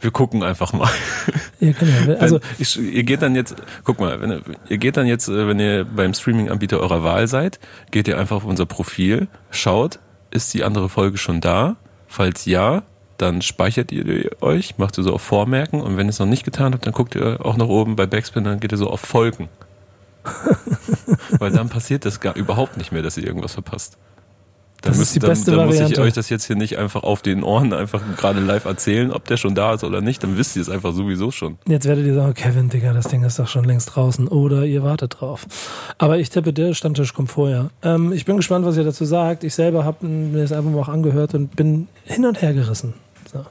[0.01, 0.91] wir gucken einfach mal.
[1.65, 1.75] Ihr,
[2.07, 5.49] ja, also ich, ihr geht dann jetzt, guck mal, wenn, ihr geht dann jetzt, äh,
[5.49, 7.59] wenn ihr beim Streaming-Anbieter eurer Wahl seid,
[7.91, 9.99] geht ihr einfach auf unser Profil, schaut,
[10.31, 11.77] ist die andere Folge schon da?
[12.07, 12.83] Falls ja,
[13.17, 16.45] dann speichert ihr euch, macht ihr so auf Vormerken und wenn ihr es noch nicht
[16.45, 19.01] getan habt, dann guckt ihr auch nach oben bei Backspin, dann geht ihr so auf
[19.01, 19.49] Folgen.
[21.39, 23.97] Weil dann passiert das gar überhaupt nicht mehr, dass ihr irgendwas verpasst.
[24.85, 25.91] Dann das müsst, ist die beste dann, dann Variante.
[25.91, 29.11] muss ich euch das jetzt hier nicht einfach auf den Ohren einfach gerade live erzählen,
[29.11, 30.23] ob der schon da ist oder nicht.
[30.23, 31.57] Dann wisst ihr es einfach sowieso schon.
[31.67, 34.29] Jetzt werdet ihr sagen, Kevin, Digga, das Ding ist doch schon längst draußen.
[34.29, 35.47] Oder ihr wartet drauf.
[35.97, 37.71] Aber ich tippe, der Stammtisch kommt vorher.
[37.83, 39.43] Ähm, ich bin gespannt, was ihr dazu sagt.
[39.43, 42.93] Ich selber habe mir das Album auch angehört und bin hin und her gerissen.
[43.33, 43.45] So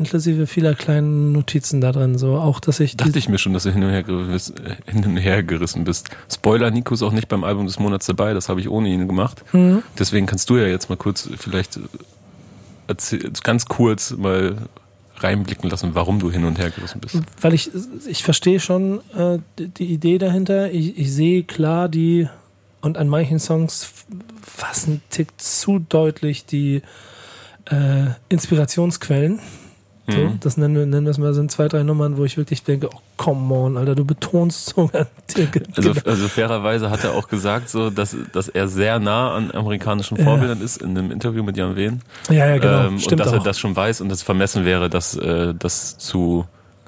[0.00, 2.18] inklusive vieler kleinen Notizen da drin.
[2.18, 2.96] So auch, dass ich.
[2.96, 6.08] Dachte ich mir schon, dass du hin und her, gerissen, hin und her gerissen bist.
[6.32, 9.06] Spoiler, Nico ist auch nicht beim Album des Monats dabei, das habe ich ohne ihn
[9.06, 9.44] gemacht.
[9.52, 9.82] Mhm.
[9.98, 11.78] Deswegen kannst du ja jetzt mal kurz vielleicht
[12.88, 14.56] erzähl, ganz kurz mal
[15.18, 17.18] reinblicken lassen, warum du hin und her gerissen bist.
[17.40, 17.70] Weil ich,
[18.06, 20.70] ich verstehe schon äh, die Idee dahinter.
[20.72, 22.28] Ich, ich sehe klar die,
[22.80, 23.92] und an manchen Songs
[24.42, 26.82] fast ein Tick zu deutlich die
[27.66, 29.40] äh, Inspirationsquellen.
[30.10, 30.40] So, mhm.
[30.40, 32.88] Das nennen wir, nennen wir es mal, sind zwei, drei Nummern, wo ich wirklich denke,
[32.92, 34.90] oh, come on, Alter, du betonst so.
[35.76, 40.16] also, also fairerweise hat er auch gesagt, so, dass, dass er sehr nah an amerikanischen
[40.16, 40.64] Vorbildern ja.
[40.64, 42.02] ist, in einem Interview mit Jan Wehn.
[42.28, 42.86] Ja, ja, genau.
[42.86, 43.34] Ähm, und dass auch.
[43.34, 46.46] er das schon weiß und es vermessen wäre, das, äh, das zu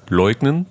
[0.09, 0.67] leugnen.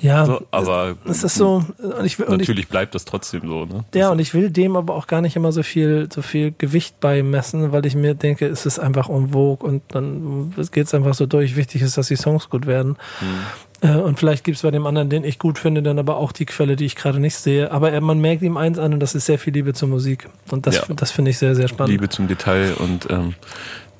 [0.00, 1.64] Ja, so, aber es ist so.
[1.78, 3.64] Und ich, und natürlich ich, bleibt das trotzdem so.
[3.64, 3.84] Ne?
[3.94, 7.00] Ja, und ich will dem aber auch gar nicht immer so viel, so viel Gewicht
[7.00, 11.26] beimessen, weil ich mir denke, es ist einfach unwog und dann geht es einfach so
[11.26, 11.56] durch.
[11.56, 12.96] Wichtig ist, dass die Songs gut werden.
[13.18, 13.88] Hm.
[13.90, 16.32] Äh, und vielleicht gibt es bei dem anderen, den ich gut finde, dann aber auch
[16.32, 17.70] die Quelle, die ich gerade nicht sehe.
[17.70, 20.28] Aber man merkt ihm eins an und das ist sehr viel Liebe zur Musik.
[20.50, 20.94] Und das, ja.
[20.94, 21.92] das finde ich sehr, sehr spannend.
[21.92, 23.34] Liebe zum Detail und ähm,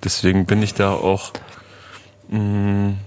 [0.04, 1.32] deswegen bin ich da auch.
[2.28, 2.98] Mh, mm,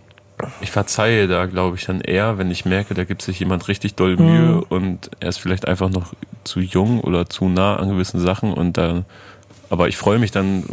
[0.61, 3.95] ich verzeihe da, glaube ich, dann eher, wenn ich merke, da gibt sich jemand richtig
[3.95, 4.65] doll Mühe mhm.
[4.69, 8.77] und er ist vielleicht einfach noch zu jung oder zu nah an gewissen Sachen und
[8.77, 9.05] dann,
[9.69, 10.63] aber ich freue mich dann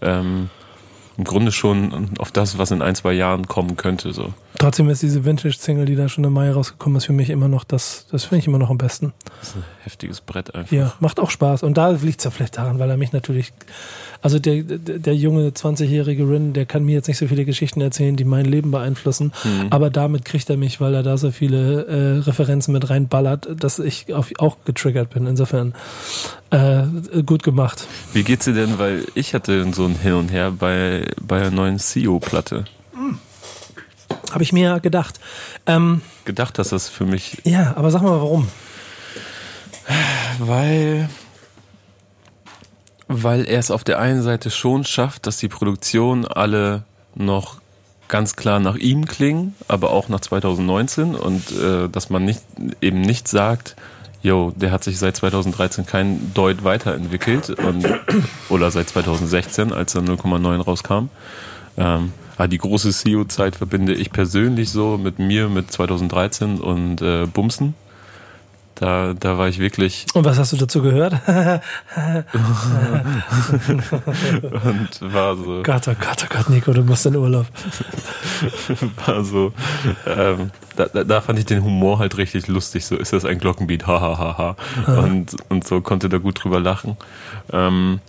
[0.00, 0.50] ähm,
[1.16, 4.12] im Grunde schon auf das, was in ein, zwei Jahren kommen könnte.
[4.12, 4.34] So.
[4.58, 7.64] Trotzdem ist diese Vintage-Single, die da schon im Mai rausgekommen ist, für mich immer noch
[7.64, 9.12] das, das finde ich immer noch am besten.
[9.40, 10.72] Das ist ein heftiges Brett einfach.
[10.72, 11.62] Ja, macht auch Spaß.
[11.62, 13.52] Und da liegt es ja vielleicht daran, weil er mich natürlich,
[14.22, 18.16] also der, der, junge 20-jährige Rin, der kann mir jetzt nicht so viele Geschichten erzählen,
[18.16, 19.32] die mein Leben beeinflussen.
[19.44, 19.66] Mhm.
[19.70, 23.78] Aber damit kriegt er mich, weil er da so viele äh, Referenzen mit reinballert, dass
[23.78, 25.26] ich auf, auch getriggert bin.
[25.26, 25.74] Insofern
[26.50, 26.84] äh,
[27.24, 27.86] gut gemacht.
[28.14, 28.78] Wie geht's dir denn?
[28.78, 32.64] Weil ich hatte so ein Hin und Her bei, bei der neuen CEO-Platte.
[34.32, 35.20] Habe ich mir gedacht.
[35.66, 38.48] Ähm, Gedacht, dass das für mich, ja, aber sag mal warum.
[40.38, 41.08] weil,
[43.08, 46.82] weil er es auf der einen Seite schon schafft, dass die Produktionen alle
[47.14, 47.60] noch
[48.08, 52.42] ganz klar nach ihm klingen, aber auch nach 2019 und äh, dass man nicht
[52.80, 53.74] eben nicht sagt,
[54.22, 57.86] yo, der hat sich seit 2013 kein Deut weiterentwickelt und
[58.48, 61.08] oder seit 2016, als dann 0,9 rauskam.
[61.76, 67.26] Ähm, aber die große CEO-Zeit verbinde ich persönlich so mit mir mit 2013 und äh,
[67.26, 67.74] Bumsen.
[68.76, 71.14] Da, da war ich wirklich Und was hast du dazu gehört?
[71.26, 71.62] und
[75.00, 77.46] war so, Gott, oh Gott, oh Gott, Nico, du musst in Urlaub.
[79.06, 79.54] war so,
[80.06, 82.84] ähm, da, da, da fand ich den Humor halt richtig lustig.
[82.84, 84.56] So ist das ein Glockenbeat, ha ha ha ha.
[84.92, 86.98] Und, und so konnte da gut drüber lachen.
[87.54, 88.00] Ähm,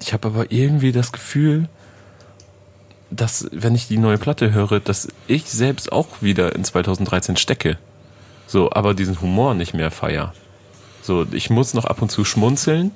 [0.00, 1.68] ich habe aber irgendwie das Gefühl,
[3.10, 7.78] dass, wenn ich die neue Platte höre, dass ich selbst auch wieder in 2013 stecke.
[8.46, 10.32] So, aber diesen Humor nicht mehr feier.
[11.02, 12.90] So, ich muss noch ab und zu schmunzeln.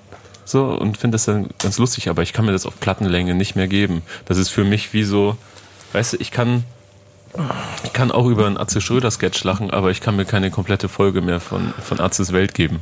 [0.44, 3.54] So, und finde das dann ganz lustig, aber ich kann mir das auf Plattenlänge nicht
[3.54, 4.02] mehr geben.
[4.24, 5.36] Das ist für mich wie so,
[5.92, 6.64] weißt du, ich kann,
[7.84, 10.88] ich kann auch über einen Atze Schröder Sketch lachen, aber ich kann mir keine komplette
[10.88, 12.80] Folge mehr von, von Atzes Welt geben.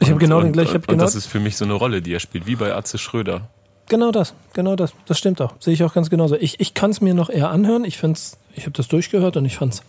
[0.00, 1.38] Ich habe Und- genau den und, gleichen, ich und, hab genau, und das ist für
[1.40, 3.42] mich so eine Rolle, die er spielt, wie bei Atze Schröder.
[3.88, 4.92] Genau das, genau das.
[5.06, 5.54] Das stimmt auch.
[5.60, 6.36] Sehe ich auch ganz genauso.
[6.36, 7.84] Ich, ich kann es mir noch eher anhören.
[7.84, 9.82] Ich find's, ich habe das durchgehört und ich fand's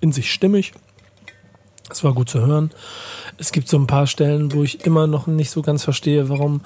[0.00, 0.72] in sich stimmig.
[1.90, 2.70] Es war gut zu hören.
[3.38, 6.62] Es gibt so ein paar Stellen, wo ich immer noch nicht so ganz verstehe, warum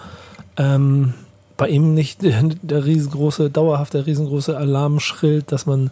[0.57, 1.15] ähm,
[1.57, 5.91] bei ihm nicht der, der riesengroße, dauerhafte, riesengroße Alarm schrillt, dass man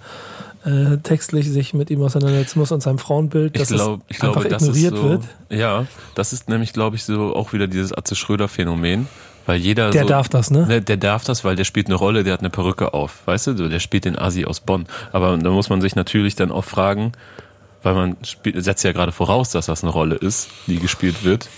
[0.64, 4.18] äh, textlich sich mit ihm auseinandersetzen muss und seinem Frauenbild, Ich, dass glaub, es ich
[4.18, 5.22] glaube, einfach das ist ignoriert so, wird.
[5.51, 9.07] Ja, das ist nämlich, glaube ich, so auch wieder dieses Atze Schröder-Phänomen.
[9.48, 10.66] Weil jeder Der so, darf das, ne?
[10.68, 13.22] Der, der darf das, weil der spielt eine Rolle, der hat eine Perücke auf.
[13.24, 14.84] Weißt du, der spielt den Asi aus Bonn.
[15.11, 17.12] Aber da muss man sich natürlich dann auch fragen,
[17.82, 21.48] weil man spielt, setzt ja gerade voraus, dass das eine Rolle ist, die gespielt wird.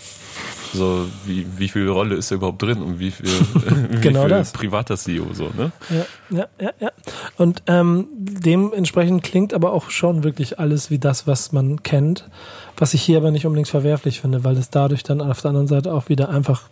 [0.73, 3.27] So, wie, wie viel Rolle ist da überhaupt drin und wie viel,
[3.91, 4.53] wie Genau viel das.
[4.53, 5.73] privater CEO, so, ne?
[5.91, 6.07] Ja,
[6.39, 6.91] ja, ja, ja.
[7.39, 12.29] Und ähm, dementsprechend klingt aber auch schon wirklich alles wie das, was man kennt,
[12.77, 15.67] was ich hier aber nicht unbedingt verwerflich finde, weil es dadurch dann auf der anderen
[15.67, 16.69] Seite auch wieder einfach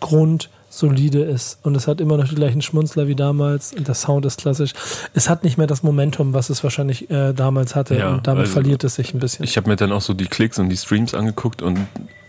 [0.00, 1.58] grundsolide ist.
[1.62, 4.72] Und es hat immer noch die gleichen Schmunzler wie damals und der Sound ist klassisch.
[5.14, 8.42] Es hat nicht mehr das Momentum, was es wahrscheinlich äh, damals hatte Ja, und damit
[8.42, 9.44] also verliert es sich ein bisschen.
[9.44, 11.78] Ich habe mir dann auch so die Klicks und die Streams angeguckt und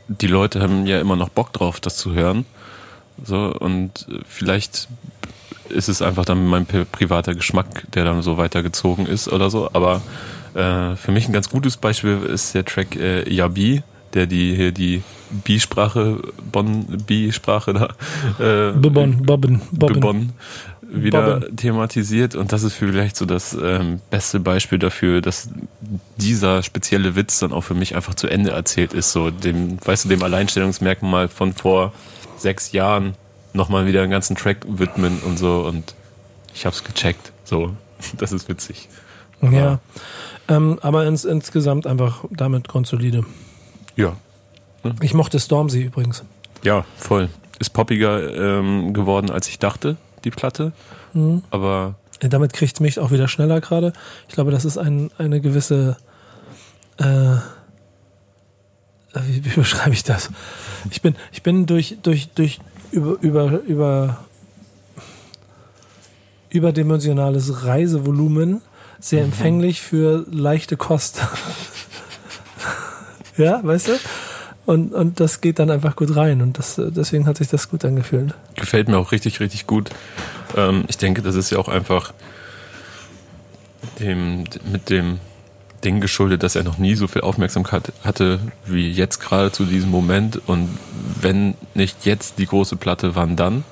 [0.07, 2.45] die Leute haben ja immer noch Bock drauf, das zu hören.
[3.23, 4.87] So, und vielleicht
[5.67, 9.69] ist es einfach dann mein pri- privater Geschmack, der dann so weitergezogen ist oder so.
[9.73, 10.01] Aber
[10.55, 14.71] äh, für mich ein ganz gutes Beispiel ist der Track äh, Yabi, der die hier
[14.71, 19.99] die B-Sprache, Bonn-B-Sprache da äh, Bobon, Bobben, Bobben.
[19.99, 20.33] Bonn
[20.91, 21.55] wieder Bobben.
[21.55, 25.49] thematisiert und das ist vielleicht so das ähm, beste Beispiel dafür, dass
[26.17, 30.05] dieser spezielle Witz dann auch für mich einfach zu Ende erzählt ist, so dem, weißt
[30.05, 31.93] du, dem Alleinstellungsmerkmal von vor
[32.37, 33.13] sechs Jahren
[33.53, 35.93] nochmal wieder einen ganzen Track widmen und so und
[36.53, 37.75] ich hab's gecheckt, so,
[38.17, 38.89] das ist witzig.
[39.41, 39.79] Ja.
[40.47, 43.25] Ähm, aber ins, insgesamt einfach damit grundsolide.
[43.95, 44.17] Ja,
[45.01, 46.23] Ich mochte Stormzy übrigens.
[46.63, 47.29] ja, voll.
[47.59, 50.71] Ist poppiger ähm, geworden, als ich dachte, die Platte,
[51.13, 51.43] Mhm.
[51.51, 53.93] aber Äh, Damit kriegt es mich auch wieder schneller gerade.
[54.27, 55.97] Ich glaube, das ist ein, eine gewisse.
[56.97, 57.37] Äh,
[59.27, 60.29] wie, wie beschreibe ich das?
[60.91, 62.59] Ich bin, ich bin durch, durch, durch
[62.91, 64.17] über, über, über
[66.49, 68.61] überdimensionales Reisevolumen
[68.99, 71.21] sehr empfänglich für leichte Kost.
[73.37, 73.91] ja, weißt du?
[74.69, 77.83] Und, und das geht dann einfach gut rein und das, deswegen hat sich das gut
[77.83, 78.35] angefühlt.
[78.53, 79.89] Gefällt mir auch richtig, richtig gut.
[80.55, 82.13] Ähm, ich denke, das ist ja auch einfach
[83.99, 85.19] dem, mit dem
[85.83, 89.89] Ding geschuldet, dass er noch nie so viel Aufmerksamkeit hatte wie jetzt gerade zu diesem
[89.89, 90.39] Moment.
[90.45, 90.69] Und
[91.19, 93.63] wenn nicht jetzt die große Platte, wann dann?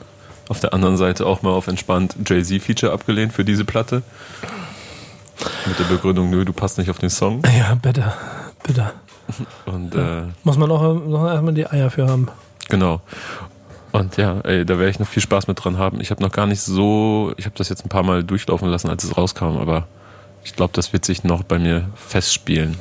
[0.50, 4.02] Auf der anderen Seite auch mal auf entspannt Jay-Z-Feature abgelehnt für diese Platte.
[5.68, 7.44] Mit der Begründung, nö, du passt nicht auf den Song.
[7.56, 8.14] Ja, bitte,
[8.64, 8.94] bitte.
[9.66, 12.30] Und äh, Muss man auch noch erstmal die Eier für haben.
[12.70, 13.02] Genau.
[13.92, 16.02] Und ja, ey, da werde ich noch viel Spaß mit dran haben.
[16.02, 18.90] Ich habe noch gar nicht so, ich habe das jetzt ein paar Mal durchlaufen lassen,
[18.90, 19.88] als es rauskam, aber
[20.44, 22.78] ich glaube, das wird sich noch bei mir festspielen.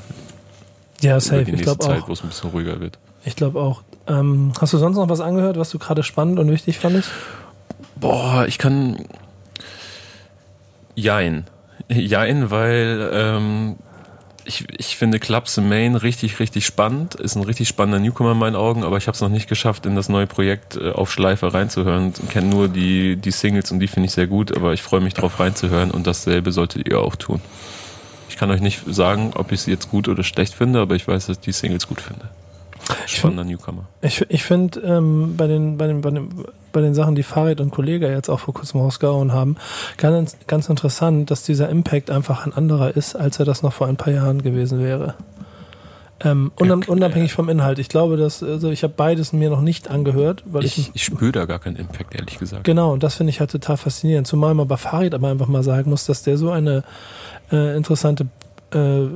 [1.00, 1.50] Ja, safe.
[1.50, 2.08] Ich glaube auch.
[2.08, 2.98] wo es ein bisschen ruhiger wird.
[3.24, 3.82] Ich glaube auch.
[4.06, 7.10] Ähm, hast du sonst noch was angehört, was du gerade spannend und wichtig fandest?
[7.96, 9.04] Boah, ich kann.
[10.94, 11.46] Jein.
[11.88, 13.76] Jein, weil ähm,
[14.46, 17.14] ich, ich finde Clubs Main richtig, richtig spannend.
[17.16, 19.86] Ist ein richtig spannender Newcomer in meinen Augen, aber ich habe es noch nicht geschafft,
[19.86, 22.12] in das neue Projekt äh, auf Schleife reinzuhören.
[22.22, 25.00] Ich kenne nur die, die Singles und die finde ich sehr gut, aber ich freue
[25.00, 27.40] mich drauf reinzuhören und dasselbe solltet ihr auch tun.
[28.28, 31.06] Ich kann euch nicht sagen, ob ich sie jetzt gut oder schlecht finde, aber ich
[31.06, 32.28] weiß, dass ich die Singles gut finde.
[33.06, 33.84] Spannender Newcomer.
[34.02, 36.28] Ich, ich finde ähm, bei, den, bei, den, bei, den,
[36.72, 39.56] bei den Sachen, die Farid und Kollege jetzt auch vor kurzem rausgehauen haben,
[39.96, 43.86] ganz, ganz interessant, dass dieser Impact einfach ein anderer ist, als er das noch vor
[43.86, 45.14] ein paar Jahren gewesen wäre.
[46.20, 47.78] Ähm, unab unabhängig vom Inhalt.
[47.78, 51.04] Ich glaube, dass also ich habe beides mir noch nicht angehört, weil ich ich, ich
[51.04, 52.64] spüre da gar keinen Impact, ehrlich gesagt.
[52.64, 54.26] Genau, und das finde ich halt total faszinierend.
[54.26, 56.84] Zumal man bei Farid aber einfach mal sagen muss, dass der so eine
[57.52, 58.28] äh, interessante
[58.72, 59.06] äh,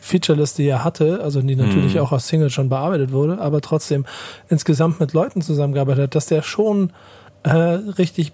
[0.00, 2.00] Featureliste ja hatte, also die natürlich mhm.
[2.00, 4.04] auch aus Single schon bearbeitet wurde, aber trotzdem
[4.48, 6.92] insgesamt mit Leuten zusammengearbeitet hat, dass der schon
[7.42, 8.32] äh, richtig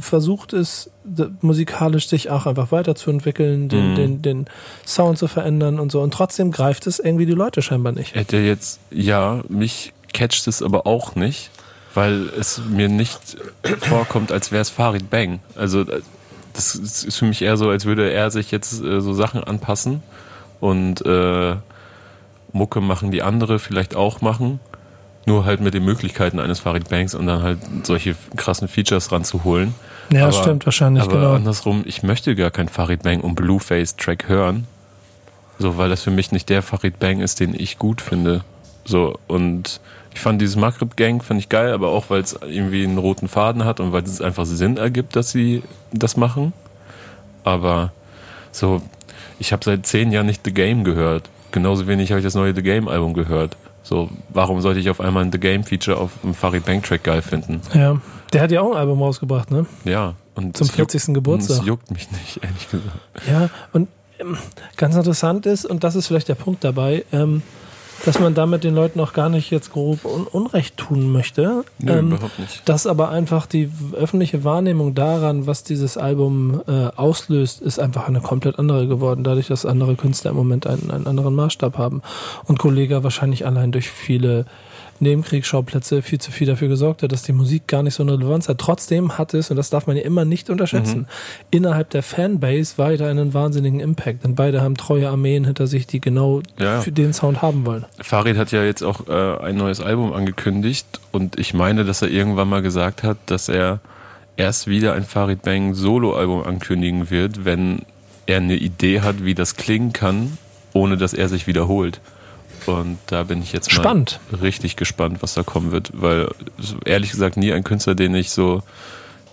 [0.00, 0.90] versucht ist,
[1.40, 3.94] musikalisch sich auch einfach weiterzuentwickeln, den, mhm.
[3.94, 4.46] den, den
[4.86, 6.00] Sound zu verändern und so.
[6.00, 8.14] Und trotzdem greift es irgendwie die Leute scheinbar nicht.
[8.14, 11.50] Hätte jetzt, ja, mich catcht es aber auch nicht,
[11.94, 13.36] weil es mir nicht
[13.78, 15.40] vorkommt, als wäre es Farid Bang.
[15.54, 15.84] Also
[16.52, 20.02] das ist für mich eher so, als würde er sich jetzt äh, so Sachen anpassen
[20.60, 21.56] und äh,
[22.52, 24.60] Mucke machen, die andere vielleicht auch machen.
[25.26, 29.74] Nur halt mit den Möglichkeiten eines Farid Banks und dann halt solche krassen Features ranzuholen.
[30.10, 31.34] Ja, aber, stimmt wahrscheinlich, aber genau.
[31.34, 34.66] andersrum, ich möchte gar keinen Farid Bang und Blueface-Track hören.
[35.58, 38.42] So, weil das für mich nicht der Farid Bang ist, den ich gut finde.
[38.84, 39.80] So, und
[40.12, 43.64] ich fand dieses Maghreb-Gang, fand ich geil, aber auch, weil es irgendwie einen roten Faden
[43.64, 46.52] hat und weil es einfach Sinn ergibt, dass sie das machen.
[47.44, 47.92] Aber
[48.52, 48.82] so,
[49.38, 51.30] ich habe seit zehn Jahren nicht The Game gehört.
[51.52, 53.56] Genauso wenig habe ich das neue The Game Album gehört.
[53.82, 57.04] So, warum sollte ich auf einmal ein The Game Feature auf einem Farid Bank Track
[57.04, 57.60] geil finden?
[57.72, 58.00] Ja,
[58.32, 59.66] der hat ja auch ein Album rausgebracht, ne?
[59.84, 60.14] Ja.
[60.34, 61.08] Und Zum 40.
[61.08, 61.58] Juckt, Geburtstag.
[61.58, 63.28] Das juckt mich nicht, ehrlich gesagt.
[63.28, 64.36] Ja, und ähm,
[64.76, 67.42] ganz interessant ist, und das ist vielleicht der Punkt dabei, ähm,
[68.04, 71.64] dass man damit den Leuten auch gar nicht jetzt grob un Unrecht tun möchte.
[71.78, 72.68] Nö, ähm, überhaupt nicht.
[72.68, 78.20] Dass aber einfach die öffentliche Wahrnehmung daran, was dieses Album äh, auslöst, ist einfach eine
[78.20, 82.02] komplett andere geworden, dadurch, dass andere Künstler im Moment einen, einen anderen Maßstab haben.
[82.44, 84.46] Und Kollega wahrscheinlich allein durch viele
[85.00, 88.48] Nebenkriegsschauplätze viel zu viel dafür gesorgt hat, dass die Musik gar nicht so eine Relevanz
[88.48, 88.58] hat.
[88.58, 91.06] Trotzdem hat es, und das darf man ja immer nicht unterschätzen, mhm.
[91.50, 94.24] innerhalb der Fanbase weiter einen wahnsinnigen Impact.
[94.24, 96.80] Denn beide haben treue Armeen hinter sich, die genau ja.
[96.80, 97.84] für den Sound haben wollen.
[98.00, 102.10] Farid hat ja jetzt auch äh, ein neues Album angekündigt und ich meine, dass er
[102.10, 103.80] irgendwann mal gesagt hat, dass er
[104.36, 107.82] erst wieder ein Farid Bang Solo-Album ankündigen wird, wenn
[108.26, 110.38] er eine Idee hat, wie das klingen kann,
[110.72, 112.00] ohne dass er sich wiederholt.
[112.66, 114.20] Und da bin ich jetzt Spannend.
[114.30, 116.28] mal richtig gespannt, was da kommen wird, weil
[116.84, 118.62] ehrlich gesagt nie ein Künstler, den ich so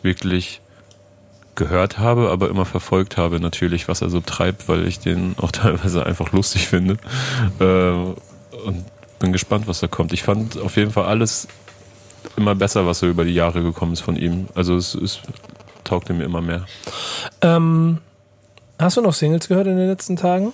[0.02, 0.62] wirklich
[1.56, 5.52] gehört habe, aber immer verfolgt habe natürlich, was er so treibt, weil ich den auch
[5.52, 6.98] teilweise einfach lustig finde.
[7.60, 7.92] Äh,
[8.66, 8.86] und
[9.20, 10.14] bin gespannt, was da kommt.
[10.14, 11.48] Ich fand auf jeden Fall alles
[12.36, 14.48] immer besser, was so über die Jahre gekommen ist von ihm.
[14.54, 15.20] Also es, es
[15.84, 16.66] taugte mir immer mehr.
[17.42, 18.00] Ähm,
[18.78, 20.54] hast du noch Singles gehört in den letzten Tagen?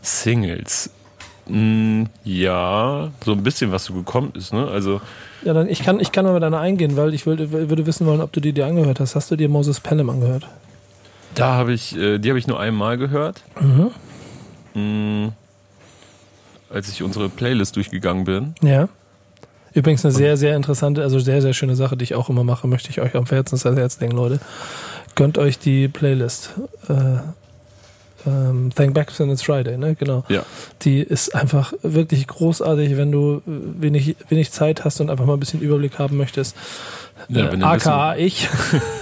[0.00, 0.90] Singles.
[1.48, 4.68] Mm, ja, so ein bisschen, was so gekommen ist, ne?
[4.68, 5.00] Also.
[5.42, 8.06] Ja, dann ich kann, ich kann mal mit einer eingehen, weil ich würde, würde wissen
[8.06, 9.14] wollen, ob du die dir angehört hast.
[9.14, 10.46] Hast du dir Moses Pelham angehört?
[11.34, 13.42] Da habe ich, äh, die habe ich nur einmal gehört.
[13.60, 13.90] Mhm.
[14.74, 15.32] Mhm.
[16.70, 18.54] Als ich unsere Playlist durchgegangen bin.
[18.62, 18.88] Ja.
[19.74, 22.66] Übrigens eine sehr, sehr interessante, also sehr, sehr schöne Sache, die ich auch immer mache,
[22.66, 24.40] möchte ich euch am Herzen ans Herz legen, Leute.
[25.14, 26.54] Gönnt euch die Playlist.
[26.88, 27.18] Äh,
[28.26, 29.94] ähm, Thank Back and It's Friday, ne?
[29.94, 30.24] Genau.
[30.28, 30.42] Ja.
[30.82, 35.40] Die ist einfach wirklich großartig, wenn du wenig, wenig Zeit hast und einfach mal ein
[35.40, 36.56] bisschen Überblick haben möchtest.
[37.28, 38.48] Ja, äh, AKA ich.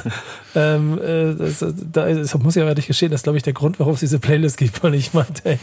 [0.55, 3.79] ähm, äh, das, da das muss aber ehrlich gestehen, das ist, glaube ich, der Grund,
[3.79, 5.59] warum es diese Playlist gibt, weil ich meinte, ey,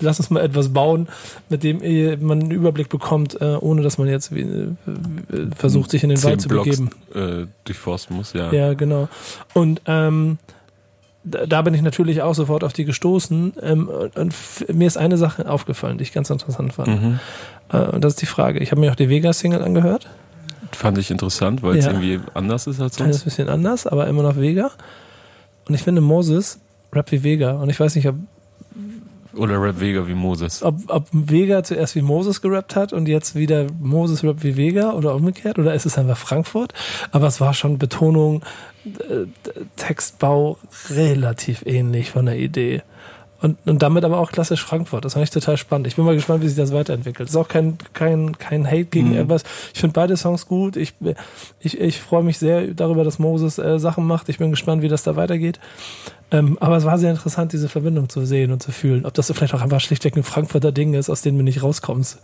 [0.00, 1.08] lass uns mal etwas bauen,
[1.48, 1.78] mit dem
[2.24, 4.74] man einen Überblick bekommt, äh, ohne dass man jetzt wie, äh,
[5.54, 6.90] versucht, sich in den Wald zu Blocks, begeben.
[7.14, 8.52] Äh, durchforsten muss, ja.
[8.52, 9.08] Ja, genau.
[9.52, 10.38] Und ähm,
[11.28, 13.54] da bin ich natürlich auch sofort auf die gestoßen.
[13.62, 14.34] Ähm, und
[14.72, 16.88] mir ist eine Sache aufgefallen, die ich ganz interessant fand.
[16.88, 17.20] Mhm.
[17.72, 18.60] Äh, und das ist die Frage.
[18.60, 20.08] Ich habe mir auch die Vega-Single angehört.
[20.72, 21.92] Fand ich interessant, weil es ja.
[21.92, 23.20] irgendwie anders ist als sonst.
[23.20, 24.70] Ein bisschen anders, aber immer noch Vega.
[25.66, 26.60] Und ich finde Moses
[26.92, 27.52] Rap wie Vega.
[27.52, 28.16] Und ich weiß nicht, ob
[29.34, 30.62] Oder Rap Vega wie Moses.
[30.62, 34.92] Ob, ob Vega zuerst wie Moses gerappt hat und jetzt wieder Moses rappt wie Vega
[34.92, 36.72] oder umgekehrt oder ist es einfach Frankfurt?
[37.12, 38.42] Aber es war schon Betonung,
[39.76, 40.58] Textbau
[40.90, 42.82] relativ ähnlich von der Idee.
[43.40, 45.04] Und, und damit aber auch klassisch Frankfurt.
[45.04, 45.86] Das fand ich total spannend.
[45.86, 47.28] Ich bin mal gespannt, wie sich das weiterentwickelt.
[47.28, 49.18] Das ist auch kein, kein, kein Hate gegen mhm.
[49.18, 49.44] etwas.
[49.72, 50.76] Ich finde beide Songs gut.
[50.76, 50.94] Ich,
[51.60, 54.28] ich, ich freue mich sehr darüber, dass Moses äh, Sachen macht.
[54.28, 55.60] Ich bin gespannt, wie das da weitergeht.
[56.32, 59.06] Ähm, aber es war sehr interessant, diese Verbindung zu sehen und zu fühlen.
[59.06, 62.18] Ob das vielleicht auch einfach schlichtweg ein Frankfurter Ding ist, aus dem du nicht rauskommst.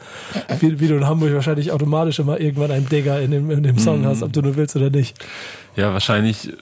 [0.58, 3.78] Wie, wie du in Hamburg wahrscheinlich automatisch immer irgendwann einen Digger in dem, in dem
[3.78, 4.06] Song mhm.
[4.06, 5.16] hast, ob du nur willst oder nicht.
[5.76, 6.52] Ja, wahrscheinlich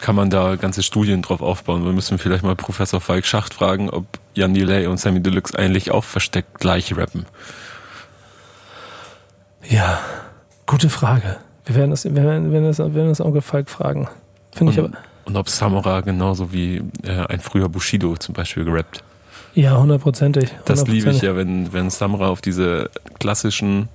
[0.00, 1.84] kann man da ganze Studien drauf aufbauen.
[1.84, 5.90] Wir müssen vielleicht mal Professor Falk Schacht fragen, ob Jan Delay und Sammy Deluxe eigentlich
[5.90, 7.26] auch versteckt gleich rappen.
[9.68, 9.98] Ja,
[10.66, 11.36] gute Frage.
[11.66, 14.08] Wir werden das, wir werden, wir werden das, wir werden das Onkel Falk fragen.
[14.52, 14.90] Finde ich aber.
[15.24, 19.04] Und ob Samura genauso wie äh, ein früher Bushido zum Beispiel gerappt.
[19.54, 20.50] Ja, hundertprozentig.
[20.64, 23.88] Das liebe ich ja, wenn, wenn Samura auf diese klassischen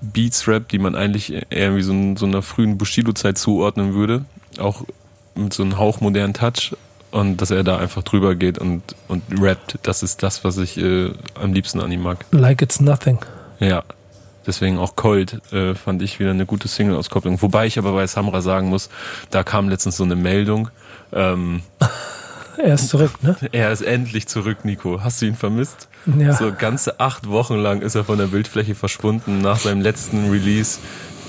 [0.00, 4.24] Beats rappt, die man eigentlich eher wie so, ein, so einer frühen Bushido-Zeit zuordnen würde.
[4.58, 4.84] Auch
[5.34, 6.76] mit so einem hauchmodernen Touch.
[7.10, 10.76] Und dass er da einfach drüber geht und, und rappt, das ist das, was ich
[10.76, 12.26] äh, am liebsten an ihm mag.
[12.32, 13.18] Like it's nothing.
[13.60, 13.82] Ja,
[14.48, 17.42] Deswegen auch Cold äh, fand ich wieder eine gute Single-Auskopplung.
[17.42, 18.88] Wobei ich aber bei Samra sagen muss,
[19.28, 20.70] da kam letztens so eine Meldung.
[21.12, 21.60] Ähm,
[22.58, 23.36] er ist zurück, ne?
[23.52, 25.02] Er ist endlich zurück, Nico.
[25.02, 25.88] Hast du ihn vermisst?
[26.18, 26.32] Ja.
[26.32, 30.78] So ganze acht Wochen lang ist er von der Bildfläche verschwunden nach seinem letzten Release.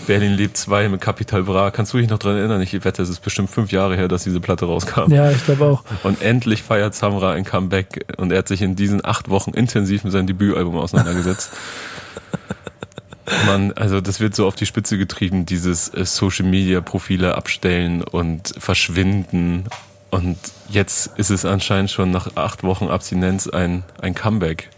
[0.10, 1.70] Berlin lebt 2 mit Capital Bra.
[1.70, 2.60] Kannst du dich noch dran erinnern?
[2.62, 5.14] Ich wette, es ist bestimmt fünf Jahre her, dass diese Platte rauskam.
[5.14, 5.84] Ja, ich glaube auch.
[6.02, 10.04] Und endlich feiert Samra ein Comeback und er hat sich in diesen acht Wochen intensiv
[10.04, 11.52] mit seinem Debütalbum auseinandergesetzt.
[13.46, 18.02] Man, also das wird so auf die Spitze getrieben, dieses äh, Social Media Profile abstellen
[18.02, 19.66] und verschwinden.
[20.12, 20.38] Und
[20.70, 24.70] jetzt ist es anscheinend schon nach acht Wochen Abstinenz ein, ein Comeback.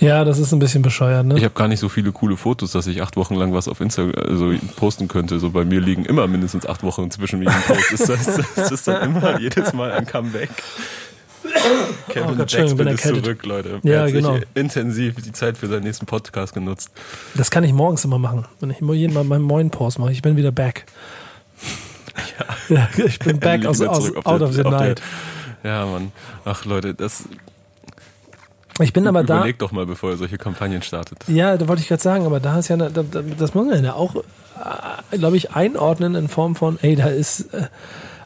[0.00, 1.36] Ja, das ist ein bisschen bescheuert, ne?
[1.36, 3.80] Ich habe gar nicht so viele coole Fotos, dass ich acht Wochen lang was auf
[3.80, 5.38] Instagram also posten könnte.
[5.38, 7.92] So bei mir liegen immer mindestens acht Wochen zwischen jedem Post.
[7.92, 10.50] Ist das, das ist dann immer jedes Mal ein Comeback.
[12.08, 13.80] Kevin oh Gott, Backspin ist zurück, Leute.
[13.82, 14.38] Ja, er hat genau.
[14.54, 16.90] intensiv die Zeit für seinen nächsten Podcast genutzt.
[17.34, 20.12] Das kann ich morgens immer machen, wenn ich immer jeden Mal meinen Moin Pause mache.
[20.12, 20.86] Ich bin wieder back.
[22.68, 22.88] Ja.
[23.04, 25.00] ich bin back aus, aus out der, of the night.
[25.62, 26.12] Der, ja, Mann.
[26.44, 27.28] Ach, Leute, das.
[28.80, 29.36] Ich bin aber Überleg da.
[29.38, 31.18] Überleg doch mal, bevor ihr solche Kampagnen startet.
[31.28, 33.94] Ja, da wollte ich gerade sagen, aber da ist ja, eine, das muss man ja
[33.94, 37.52] auch, äh, glaube ich, einordnen in Form von, ey, da ist.
[37.54, 37.68] Äh,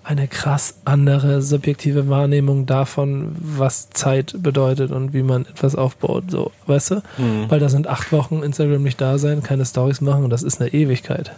[0.07, 6.31] eine krass andere subjektive Wahrnehmung davon, was Zeit bedeutet und wie man etwas aufbaut.
[6.31, 6.95] So, weißt du?
[7.19, 7.47] Mhm.
[7.49, 10.61] Weil da sind acht Wochen Instagram nicht da sein, keine Stories machen und das ist
[10.61, 11.33] eine Ewigkeit.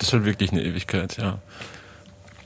[0.00, 1.38] Das ist halt wirklich eine Ewigkeit, ja.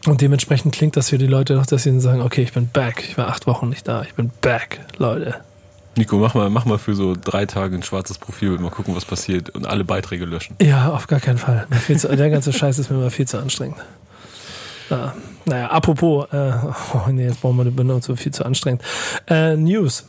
[0.07, 3.05] Und dementsprechend klingt das für die Leute noch, dass sie sagen, okay, ich bin back,
[3.09, 5.37] ich war acht Wochen nicht da, ich bin back, Leute.
[5.97, 9.05] Nico, mach mal, mach mal für so drei Tage ein schwarzes Profil, mal gucken, was
[9.05, 10.57] passiert und alle Beiträge löschen.
[10.61, 11.69] Ja, auf gar keinen Fall.
[11.97, 13.79] Zu, der ganze Scheiß ist mir mal viel zu anstrengend.
[14.91, 15.15] Ja,
[15.45, 16.53] naja, apropos, äh,
[16.95, 18.83] oh nee, jetzt brauchen wir die Benutzer viel zu anstrengend.
[19.29, 20.05] Äh, News.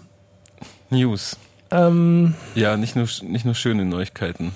[0.90, 1.38] News.
[1.76, 4.52] Ähm, ja, nicht nur, nicht nur schöne Neuigkeiten.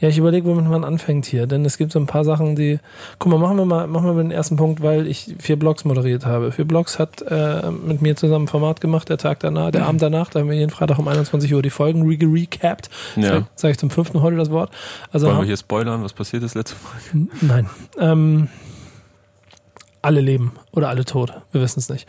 [0.00, 2.78] Ja, ich überlege, womit man anfängt hier, denn es gibt so ein paar Sachen, die.
[3.18, 5.84] Guck mal, machen wir mal, machen wir mal den ersten Punkt, weil ich vier Blogs
[5.84, 6.52] moderiert habe.
[6.52, 9.86] Vier Blogs hat äh, mit mir zusammen ein Format gemacht, der Tag danach, der mhm.
[9.88, 12.90] Abend danach, da haben wir jeden Freitag um 21 Uhr die Folgen re recapped.
[13.16, 13.48] Ja.
[13.56, 14.70] Sag ich zum fünften heute das Wort.
[15.12, 17.28] Also Wollen wir hier spoilern, was passiert ist letzte Folge?
[17.40, 17.68] Nein.
[17.98, 18.48] Ähm,
[20.02, 21.32] alle leben oder alle tot.
[21.52, 22.06] Wir wissen es nicht.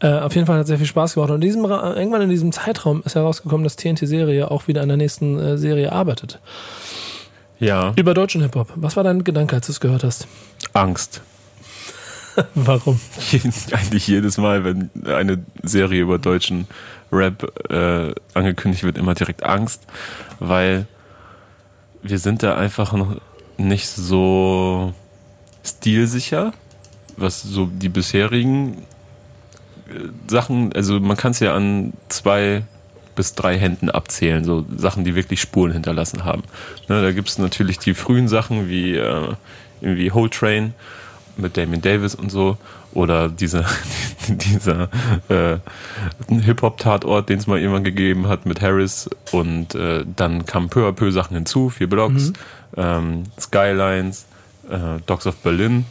[0.00, 1.30] Äh, auf jeden Fall hat es sehr viel Spaß gemacht.
[1.30, 4.96] Und in diesem, irgendwann in diesem Zeitraum ist herausgekommen, dass TNT-Serie auch wieder an der
[4.96, 6.38] nächsten äh, Serie arbeitet.
[7.58, 7.92] Ja.
[7.96, 8.72] Über deutschen Hip-Hop.
[8.76, 10.26] Was war dein Gedanke, als du es gehört hast?
[10.72, 11.22] Angst.
[12.54, 13.00] Warum?
[13.72, 16.66] Eigentlich jedes Mal, wenn eine Serie über deutschen
[17.12, 19.82] Rap äh, angekündigt wird, immer direkt Angst,
[20.38, 20.86] weil
[22.02, 23.16] wir sind da einfach noch
[23.58, 24.94] nicht so
[25.64, 26.52] stilsicher
[27.16, 28.78] was so die bisherigen
[29.88, 32.62] äh, Sachen, also man kann es ja an zwei
[33.14, 36.42] bis drei Händen abzählen, so Sachen, die wirklich Spuren hinterlassen haben.
[36.88, 39.34] Ne, da gibt es natürlich die frühen Sachen wie äh,
[39.80, 40.74] irgendwie Whole Train
[41.36, 42.56] mit Damien Davis und so
[42.92, 43.64] oder dieser
[44.28, 44.88] dieser
[45.28, 45.58] äh,
[46.28, 50.92] Hip-Hop-Tatort, den es mal irgendwann gegeben hat mit Harris und äh, dann kamen peu à
[50.92, 52.34] peu Sachen hinzu, vier Blocks, mhm.
[52.76, 54.26] ähm, Skylines,
[54.68, 55.84] äh, Dogs of Berlin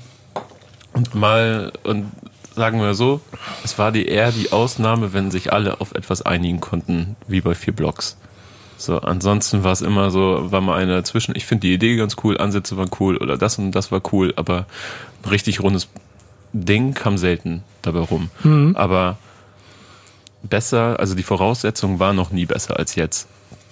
[1.00, 2.12] und mal, und
[2.56, 3.22] sagen wir so,
[3.64, 7.56] es war die eher die Ausnahme, wenn sich alle auf etwas einigen konnten, wie bei
[7.56, 8.18] vier Blocks.
[8.78, 11.36] So, ansonsten war es immer so, war mal eine dazwischen.
[11.36, 14.34] Ich finde die Idee ganz cool, Ansätze waren cool oder das und das war cool,
[14.36, 14.66] aber
[15.24, 15.88] ein richtig rundes
[16.52, 18.30] Ding kam selten dabei rum.
[18.44, 18.76] Mhm.
[18.76, 19.18] Aber
[20.44, 23.28] besser, also die Voraussetzungen waren noch nie besser als jetzt,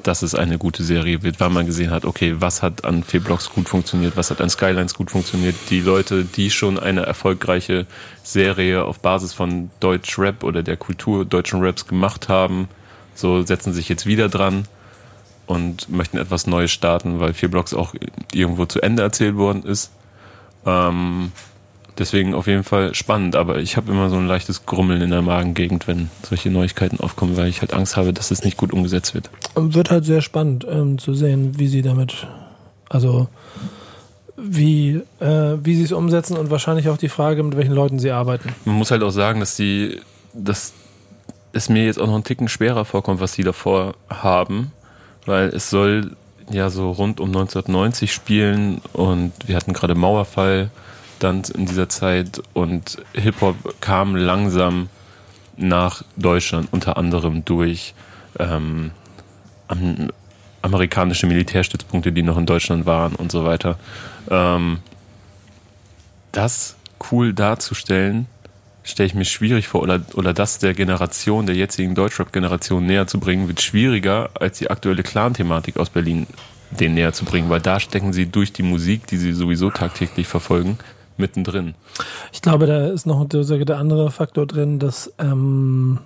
[0.08, 3.20] dass es eine gute Serie wird, weil man gesehen hat, okay, was hat an vier
[3.20, 5.56] Blocks gut funktioniert, was hat an Skylines gut funktioniert.
[5.70, 7.86] Die Leute, die schon eine erfolgreiche
[8.24, 12.70] Serie auf Basis von Deutsch Rap oder der Kultur deutschen Raps gemacht haben,
[13.16, 14.66] so setzen sich jetzt wieder dran
[15.46, 17.94] und möchten etwas Neues starten, weil vier Blocks auch
[18.32, 19.92] irgendwo zu Ende erzählt worden ist.
[20.66, 21.34] Ähm,
[22.00, 25.22] deswegen auf jeden Fall spannend, aber ich habe immer so ein leichtes Grummeln in der
[25.22, 29.14] Magengegend, wenn solche Neuigkeiten aufkommen, weil ich halt Angst habe, dass es nicht gut umgesetzt
[29.14, 29.30] wird.
[29.56, 32.28] Wird halt sehr spannend ähm, zu sehen, wie sie damit,
[32.90, 33.28] also
[34.38, 38.12] wie, äh, wie sie es umsetzen und wahrscheinlich auch die Frage, mit welchen Leuten sie
[38.12, 38.54] arbeiten.
[38.66, 40.00] Man muss halt auch sagen, dass die,
[40.34, 40.74] dass
[41.54, 44.72] es mir jetzt auch noch einen Ticken schwerer vorkommt, was sie davor haben,
[45.26, 46.16] weil es soll
[46.50, 50.70] ja so rund um 1990 spielen und wir hatten gerade Mauerfall
[51.20, 54.90] dann in dieser Zeit und Hip-Hop kam langsam
[55.58, 57.94] nach Deutschland, unter anderem durch
[58.40, 58.92] ähm,
[60.62, 63.78] amerikanische Militärstützpunkte, die noch in Deutschland waren und so weiter.
[64.30, 64.80] Ähm,
[66.32, 66.76] das
[67.12, 68.28] cool darzustellen,
[68.84, 73.20] stelle ich mir schwierig vor, oder, oder das der Generation, der jetzigen Deutschrap-Generation näher zu
[73.20, 76.28] bringen, wird schwieriger, als die aktuelle Clan-Thematik aus Berlin
[76.72, 80.28] den näher zu bringen, weil da stecken sie durch die Musik, die sie sowieso tagtäglich
[80.28, 80.78] verfolgen,
[81.18, 81.76] mittendrin.
[82.32, 86.00] Ich glaube, da ist noch der andere Faktor drin, dass ähm,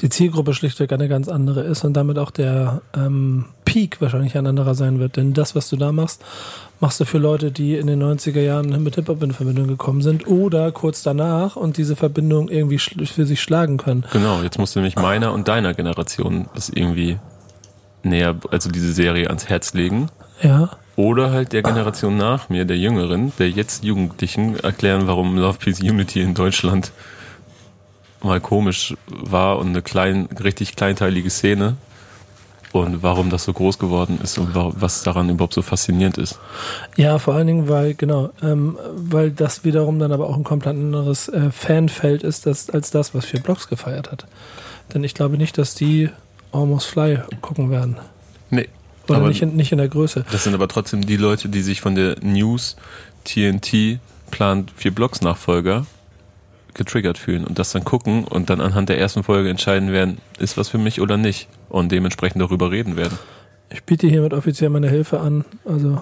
[0.00, 4.46] die Zielgruppe schlichtweg eine ganz andere ist und damit auch der ähm, Peak wahrscheinlich ein
[4.46, 5.16] anderer sein wird.
[5.16, 6.24] Denn das, was du da machst,
[6.80, 10.26] machst du für Leute, die in den 90er Jahren mit Hip-Hop in Verbindung gekommen sind
[10.28, 14.04] oder kurz danach und diese Verbindung irgendwie für sich schlagen können.
[14.12, 17.18] Genau, jetzt musst du nämlich meiner und deiner Generation das irgendwie
[18.02, 20.08] näher, also diese Serie ans Herz legen.
[20.42, 20.70] Ja.
[20.98, 25.80] Oder halt der Generation nach mir, der Jüngeren, der jetzt Jugendlichen, erklären, warum Love Peace
[25.80, 26.90] Unity in Deutschland
[28.20, 31.76] mal komisch war und eine klein, richtig kleinteilige Szene
[32.72, 36.40] und warum das so groß geworden ist und was daran überhaupt so faszinierend ist.
[36.96, 40.74] Ja, vor allen Dingen, weil, genau, ähm, weil das wiederum dann aber auch ein komplett
[40.74, 44.26] anderes äh, Fanfeld ist, das, als das, was vier Blocks gefeiert hat.
[44.92, 46.10] Denn ich glaube nicht, dass die
[46.50, 47.98] Almost Fly gucken werden.
[49.08, 50.24] Oder nicht in, nicht in der Größe.
[50.30, 52.76] Das sind aber trotzdem die Leute, die sich von der News
[53.24, 54.00] TNT
[54.30, 55.86] plant vier Blocks Nachfolger
[56.74, 60.56] getriggert fühlen und das dann gucken und dann anhand der ersten Folge entscheiden werden, ist
[60.56, 63.18] was für mich oder nicht und dementsprechend darüber reden werden.
[63.70, 65.44] Ich biete hiermit offiziell meine Hilfe an.
[65.64, 66.00] Also,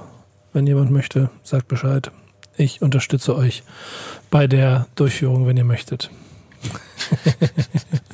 [0.53, 2.11] wenn jemand möchte, sagt Bescheid.
[2.57, 3.65] Ich unterstütze euch
[4.31, 6.11] bei der Durchführung, wenn ihr möchtet.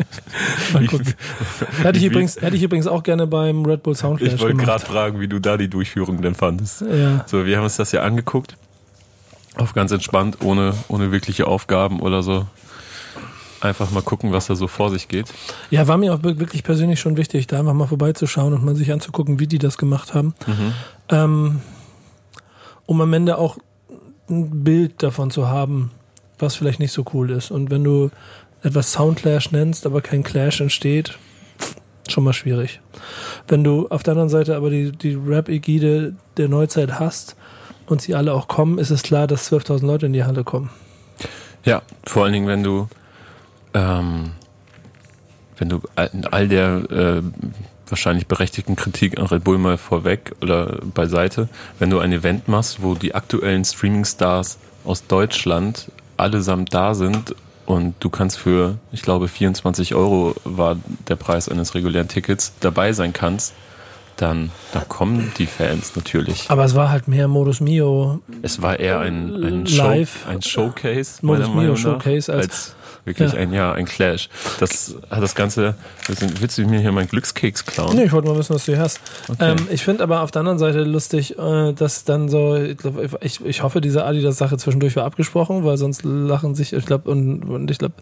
[0.72, 1.14] Mal gucken.
[1.82, 4.84] Hätte ich, übrigens, hätte ich übrigens auch gerne beim Red Bull Soundclash Ich wollte gerade
[4.84, 6.82] fragen, wie du da die Durchführung denn fandest.
[6.82, 7.24] Ja.
[7.26, 8.56] So, wir haben uns das ja angeguckt.
[9.56, 12.46] Auf ganz entspannt, ohne, ohne wirkliche Aufgaben oder so.
[13.60, 15.26] Einfach mal gucken, was da so vor sich geht.
[15.70, 18.90] Ja, war mir auch wirklich persönlich schon wichtig, da einfach mal vorbeizuschauen und mal sich
[18.90, 20.34] anzugucken, wie die das gemacht haben.
[20.46, 20.72] Mhm.
[21.10, 21.60] Ähm,
[22.86, 23.58] um am Ende auch
[24.28, 25.90] ein Bild davon zu haben,
[26.38, 27.50] was vielleicht nicht so cool ist.
[27.50, 28.10] Und wenn du
[28.62, 31.18] etwas Soundclash nennst, aber kein Clash entsteht,
[32.08, 32.80] schon mal schwierig.
[33.48, 37.36] Wenn du auf der anderen Seite aber die, die Rap-Ägide der Neuzeit hast
[37.86, 40.70] und sie alle auch kommen, ist es klar, dass 12.000 Leute in die Halle kommen.
[41.64, 42.88] Ja, vor allen Dingen, wenn du,
[43.74, 44.32] ähm,
[45.58, 47.22] wenn du all der äh,
[47.88, 51.48] wahrscheinlich berechtigten Kritik an Red Bull mal vorweg oder beiseite,
[51.78, 57.34] wenn du ein Event machst, wo die aktuellen Streaming-Stars aus Deutschland allesamt da sind
[57.72, 60.76] und du kannst für, ich glaube, 24 Euro war
[61.08, 63.54] der Preis eines regulären Tickets, dabei sein kannst,
[64.16, 66.50] dann da kommen die Fans natürlich.
[66.50, 68.20] Aber es war halt mehr Modus Mio.
[68.42, 70.26] Es war eher ein, ein, Show, Live.
[70.28, 73.38] ein Showcase, Modus Mio Showcase als, als wirklich Ja.
[73.38, 74.28] ein ja ein Clash.
[74.60, 75.74] Das hat das Ganze.
[76.40, 77.96] Willst du mir hier meinen Glückskeks klauen?
[77.96, 79.00] Nee, ich wollte mal wissen, was du hier hast.
[79.28, 79.52] Okay.
[79.52, 82.96] Ähm, ich finde aber auf der anderen Seite lustig, äh, dass dann so, ich, glaub,
[83.22, 87.42] ich, ich hoffe, diese Adidas-Sache zwischendurch war abgesprochen, weil sonst lachen sich, ich glaube, und,
[87.44, 87.94] und ich glaube,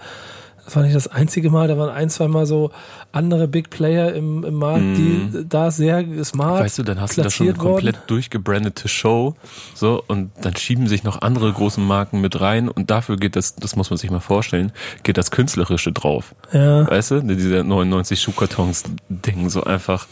[0.71, 2.71] das war nicht das einzige Mal, da waren ein, zwei Mal so
[3.11, 6.65] andere Big Player im, im Markt, die da sehr smart Mhm.
[6.65, 7.73] Weißt du, dann hast du da schon eine worden.
[7.73, 9.35] komplett durchgebrandete Show,
[9.75, 13.57] so, und dann schieben sich noch andere große Marken mit rein und dafür geht das,
[13.57, 14.71] das muss man sich mal vorstellen,
[15.03, 16.37] geht das Künstlerische drauf.
[16.53, 16.89] Ja.
[16.89, 20.07] Weißt du, diese 99 Schuhkartons-Ding, so einfach,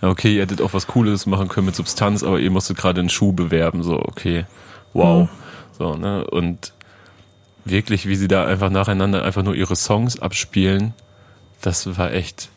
[0.00, 3.10] okay, ihr hättet auch was Cooles machen können mit Substanz, aber ihr musstet gerade einen
[3.10, 4.46] Schuh bewerben, so, okay,
[4.94, 5.24] wow.
[5.24, 5.28] Mhm.
[5.78, 6.72] So, ne, und
[7.64, 10.94] wirklich, wie sie da einfach nacheinander einfach nur ihre Songs abspielen,
[11.60, 12.48] das war echt,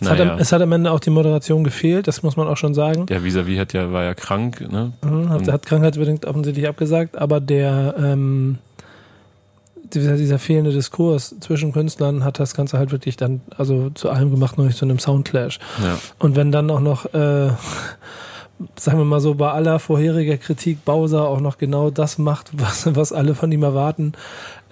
[0.00, 0.32] Es, hat, naja.
[0.34, 3.06] am- es hat am Ende auch die Moderation gefehlt, das muss man auch schon sagen.
[3.06, 4.92] Der Vis-a-vis hat ja, war ja krank, ne?
[5.02, 8.58] Mhm, Hat, hat krankheitsbedingt offensichtlich abgesagt, aber der, ähm,
[9.94, 14.30] dieser, dieser fehlende Diskurs zwischen Künstlern hat das Ganze halt wirklich dann, also zu allem
[14.30, 15.58] gemacht, nur nicht zu einem Soundclash.
[15.82, 15.98] Ja.
[16.20, 17.48] Und wenn dann auch noch, äh,
[18.76, 22.94] sagen wir mal so, bei aller vorheriger Kritik Bowser auch noch genau das macht, was,
[22.94, 24.12] was alle von ihm erwarten,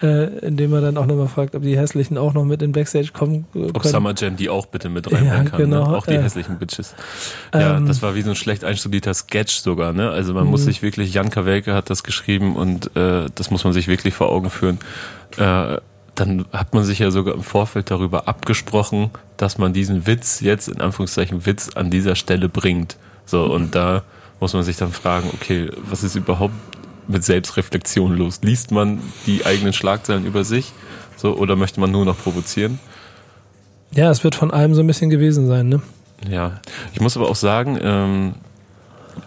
[0.03, 3.09] äh, indem er dann auch nochmal fragt, ob die Hässlichen auch noch mit in Backstage
[3.13, 3.93] kommen äh, Ob können.
[3.93, 5.59] Summer Jam die auch bitte mit reinbringen Ja, kann.
[5.59, 5.97] genau, ne?
[5.97, 6.95] Auch die äh, hässlichen Bitches.
[7.55, 9.93] Ja, ähm, das war wie so ein schlecht einstudierter Sketch sogar.
[9.93, 10.11] Ne?
[10.11, 10.51] Also man Mhm.
[10.51, 14.15] muss sich wirklich, Jan Kawelke hat das geschrieben und äh, das muss man sich wirklich
[14.15, 14.79] vor Augen führen.
[15.37, 15.79] Äh,
[16.15, 20.69] dann hat man sich ja sogar im Vorfeld darüber abgesprochen, dass man diesen Witz jetzt,
[20.69, 22.97] in Anführungszeichen Witz, an dieser Stelle bringt.
[23.29, 24.05] So, und da
[24.41, 26.55] muss man sich dann fragen, okay, was ist überhaupt
[27.07, 28.41] mit Selbstreflexion los?
[28.43, 30.73] Liest man die eigenen Schlagzeilen über sich?
[31.17, 32.79] So, oder möchte man nur noch provozieren?
[33.93, 35.83] Ja, es wird von allem so ein bisschen gewesen sein, ne?
[36.29, 36.61] Ja,
[36.95, 38.35] ich muss aber auch sagen, ähm,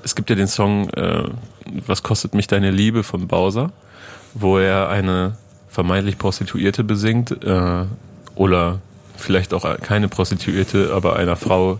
[0.03, 1.23] es gibt ja den Song äh,
[1.85, 3.71] Was kostet mich deine Liebe von Bowser,
[4.33, 5.37] wo er eine
[5.69, 7.85] vermeintlich Prostituierte besingt äh,
[8.35, 8.79] oder
[9.15, 11.79] vielleicht auch keine Prostituierte, aber einer Frau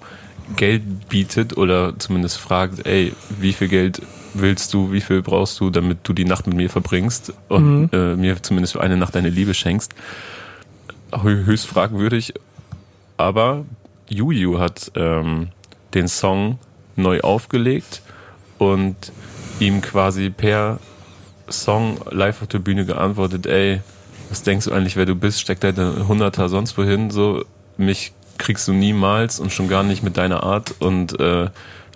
[0.56, 4.02] Geld bietet oder zumindest fragt, ey, wie viel Geld
[4.34, 8.16] willst du, wie viel brauchst du, damit du die Nacht mit mir verbringst und äh,
[8.16, 9.94] mir zumindest für eine Nacht deine Liebe schenkst.
[11.12, 12.34] Hö- Höchst fragwürdig,
[13.18, 13.66] aber
[14.08, 15.50] Juju hat ähm,
[15.94, 16.60] den Song
[16.96, 18.02] neu aufgelegt
[18.58, 18.96] und
[19.60, 20.80] ihm quasi per
[21.50, 23.82] Song live auf der Bühne geantwortet, ey,
[24.30, 25.42] was denkst du eigentlich, wer du bist?
[25.42, 27.44] Steck deine Hunderter sonst wohin, so,
[27.76, 31.50] mich kriegst du niemals und schon gar nicht mit deiner Art und äh,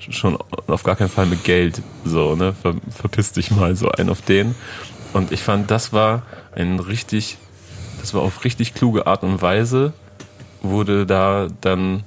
[0.10, 4.10] schon auf gar keinen Fall mit Geld, so, ne, Ver, verpiss dich mal, so ein
[4.10, 4.56] auf den.
[5.14, 6.24] Und ich fand, das war
[6.56, 7.38] ein richtig,
[8.02, 9.94] das war auf richtig kluge Art und Weise,
[10.62, 12.04] wurde da dann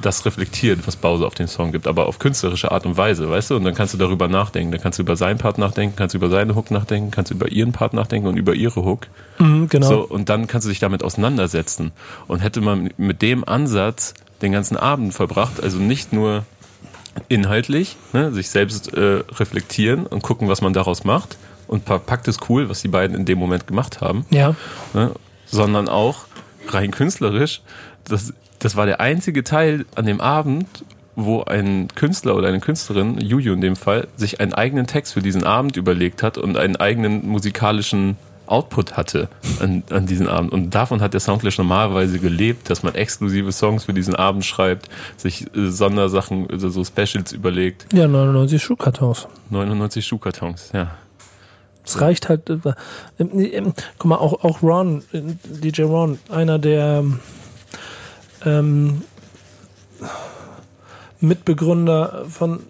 [0.00, 3.50] das reflektiert, was Bowser auf den Song gibt, aber auf künstlerische Art und Weise, weißt
[3.50, 3.56] du?
[3.56, 4.70] Und dann kannst du darüber nachdenken.
[4.72, 7.34] Dann kannst du über seinen Part nachdenken, kannst du über seine Hook nachdenken, kannst du
[7.34, 9.08] über ihren Part nachdenken und über ihre Hook.
[9.38, 9.88] Mhm, genau.
[9.88, 11.92] So, und dann kannst du dich damit auseinandersetzen.
[12.28, 16.44] Und hätte man mit dem Ansatz den ganzen Abend verbracht, also nicht nur
[17.28, 21.36] inhaltlich, ne, sich selbst äh, reflektieren und gucken, was man daraus macht.
[21.66, 24.54] Und pa- packt es cool, was die beiden in dem Moment gemacht haben Ja.
[24.94, 25.10] ne?
[25.46, 26.24] sondern auch
[26.68, 27.60] rein künstlerisch.
[28.04, 30.66] Das, das war der einzige Teil an dem Abend,
[31.16, 35.22] wo ein Künstler oder eine Künstlerin, Juju in dem Fall, sich einen eigenen Text für
[35.22, 39.28] diesen Abend überlegt hat und einen eigenen musikalischen Output hatte
[39.60, 40.52] an, an diesen Abend.
[40.52, 44.88] Und davon hat der Soundclash normalerweise gelebt, dass man exklusive Songs für diesen Abend schreibt,
[45.16, 47.86] sich äh, Sondersachen, also so Specials überlegt.
[47.92, 49.28] Ja, 99 Schuhkartons.
[49.50, 50.92] 99 Schuhkartons, ja.
[51.84, 52.48] Es reicht halt.
[52.50, 52.58] Äh,
[53.18, 57.04] ähm, ähm, guck mal, auch, auch Ron, äh, DJ Ron, einer der
[58.44, 59.02] ähm,
[61.20, 62.60] Mitbegründer von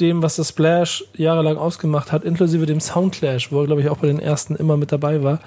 [0.00, 3.98] dem, was das Splash jahrelang ausgemacht hat, inklusive dem Soundclash, wo er, glaube ich, auch
[3.98, 5.40] bei den ersten immer mit dabei war,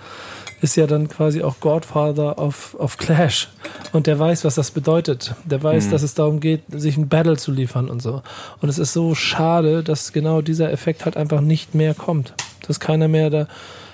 [0.61, 3.49] ist ja dann quasi auch Godfather of, of Clash.
[3.93, 5.36] Und der weiß, was das bedeutet.
[5.45, 8.23] Der weiß, dass es darum geht, sich ein Battle zu liefern und so.
[8.59, 12.34] Und es ist so schade, dass genau dieser Effekt halt einfach nicht mehr kommt.
[12.67, 13.47] Dass keiner mehr da.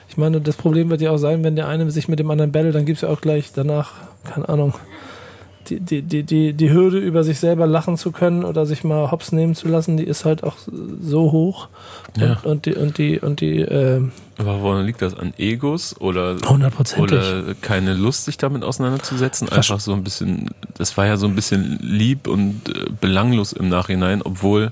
[0.07, 2.51] Ich meine, das Problem wird ja auch sein, wenn der eine sich mit dem anderen
[2.51, 4.73] battelt, dann gibt's ja auch gleich danach, keine Ahnung,
[5.69, 9.11] die, die, die, die, die Hürde, über sich selber lachen zu können oder sich mal
[9.11, 10.57] hops nehmen zu lassen, die ist halt auch
[11.01, 11.69] so hoch.
[12.15, 12.39] Ja.
[12.43, 14.01] Und, und die, und die, und die, äh,
[14.37, 15.17] Aber woran liegt das?
[15.17, 16.35] An Egos oder.
[17.03, 19.49] Oder keine Lust, sich damit auseinanderzusetzen.
[19.49, 23.69] Einfach so ein bisschen, das war ja so ein bisschen lieb und äh, belanglos im
[23.69, 24.71] Nachhinein, obwohl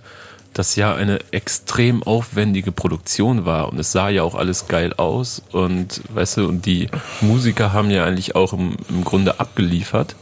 [0.53, 5.41] das ja eine extrem aufwendige Produktion war und es sah ja auch alles geil aus
[5.51, 6.89] und weißt du, und die
[7.21, 10.15] Musiker haben ja eigentlich auch im, im Grunde abgeliefert.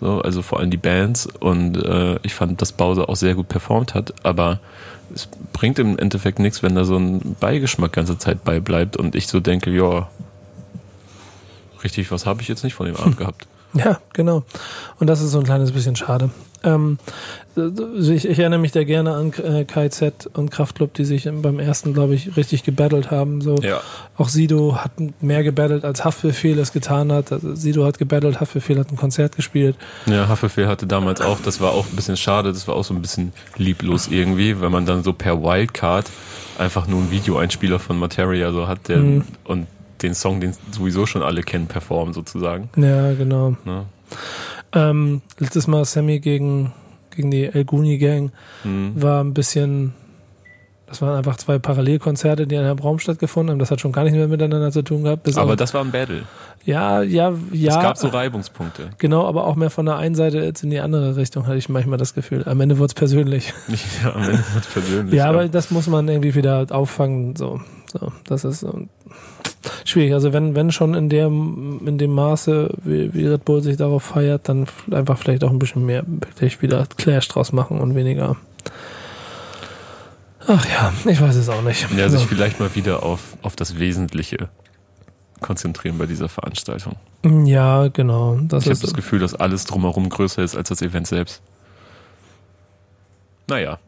[0.00, 3.48] So, also vor allem die Bands und äh, ich fand, dass Bowser auch sehr gut
[3.48, 4.60] performt hat, aber
[5.14, 9.28] es bringt im Endeffekt nichts, wenn da so ein Beigeschmack ganze Zeit beibleibt und ich
[9.28, 10.08] so denke, ja,
[11.84, 13.46] richtig, was habe ich jetzt nicht von dem Abend gehabt?
[13.74, 14.44] Ja, genau.
[14.98, 16.30] Und das ist so ein kleines bisschen schade.
[16.64, 16.98] Ähm,
[17.56, 21.60] also ich, ich erinnere mich da gerne an äh, KZ und Kraftklub, die sich beim
[21.60, 23.40] ersten, glaube ich, richtig gebattelt haben.
[23.40, 23.56] So.
[23.56, 23.80] Ja.
[24.16, 24.90] Auch Sido hat
[25.20, 27.30] mehr gebattelt, als Haftbefehl es getan hat.
[27.30, 29.76] Also Sido hat gebattelt, Haftbefehl hat ein Konzert gespielt.
[30.06, 32.92] Ja, Haftbefehl hatte damals auch, das war auch ein bisschen schade, das war auch so
[32.94, 36.10] ein bisschen lieblos irgendwie, weil man dann so per Wildcard
[36.58, 39.24] einfach nur einen Videoeinspieler von Materia so hat, der Mhm.
[39.44, 39.66] und
[40.02, 42.68] den Song, den sowieso schon alle kennen, performen sozusagen.
[42.76, 43.56] Ja, genau.
[43.64, 43.84] Ne?
[44.74, 46.72] Ähm, letztes Mal Sammy gegen,
[47.10, 48.32] gegen die El Guni Gang
[48.64, 49.00] Mhm.
[49.02, 49.94] war ein bisschen,
[50.86, 53.58] das waren einfach zwei Parallelkonzerte, die in einem Raum stattgefunden haben.
[53.58, 55.36] Das hat schon gar nicht mehr miteinander zu tun gehabt.
[55.36, 56.22] Aber das war ein Battle.
[56.64, 57.76] ja, ja, ja.
[57.76, 58.90] es gab so Reibungspunkte.
[58.98, 61.68] Genau, aber auch mehr von der einen Seite als in die andere Richtung, hatte ich
[61.68, 62.42] manchmal das Gefühl.
[62.46, 63.52] Am Ende wurde es persönlich.
[64.02, 65.14] Ja, am Ende wird persönlich.
[65.14, 67.36] Ja, aber das muss man irgendwie wieder auffangen.
[67.36, 67.60] So,
[67.98, 68.88] So, das ist ähm,
[69.84, 70.14] schwierig.
[70.14, 74.02] Also wenn, wenn schon in dem, in dem Maße, wie, wie Red Bull sich darauf
[74.02, 78.36] feiert, dann einfach vielleicht auch ein bisschen mehr wirklich wieder Clash draus machen und weniger.
[80.46, 81.86] Ach ja, ich weiß es auch nicht.
[81.96, 84.48] Ja, sich vielleicht mal wieder auf, auf das Wesentliche
[85.40, 86.96] konzentrieren bei dieser Veranstaltung.
[87.44, 88.38] Ja, genau.
[88.38, 91.42] Ich habe das Gefühl, dass alles drumherum größer ist als das Event selbst.
[93.46, 93.78] Naja.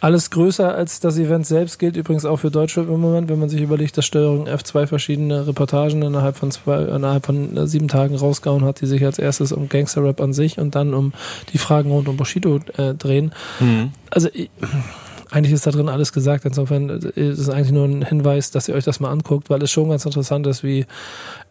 [0.00, 3.50] Alles größer als das Event selbst gilt übrigens auch für Deutschland im Moment, wenn man
[3.50, 8.16] sich überlegt, dass Steuerung F2 verschiedene Reportagen innerhalb von zwei, innerhalb von äh, sieben Tagen
[8.16, 11.12] rausgehauen hat, die sich als erstes um Gangster-Rap an sich und dann um
[11.52, 13.34] die Fragen rund um Bushido äh, drehen.
[13.60, 13.92] Mhm.
[14.10, 14.50] Also ich,
[15.32, 16.44] eigentlich ist da drin alles gesagt.
[16.44, 19.70] Insofern ist es eigentlich nur ein Hinweis, dass ihr euch das mal anguckt, weil es
[19.70, 20.84] schon ganz interessant ist, wie äh,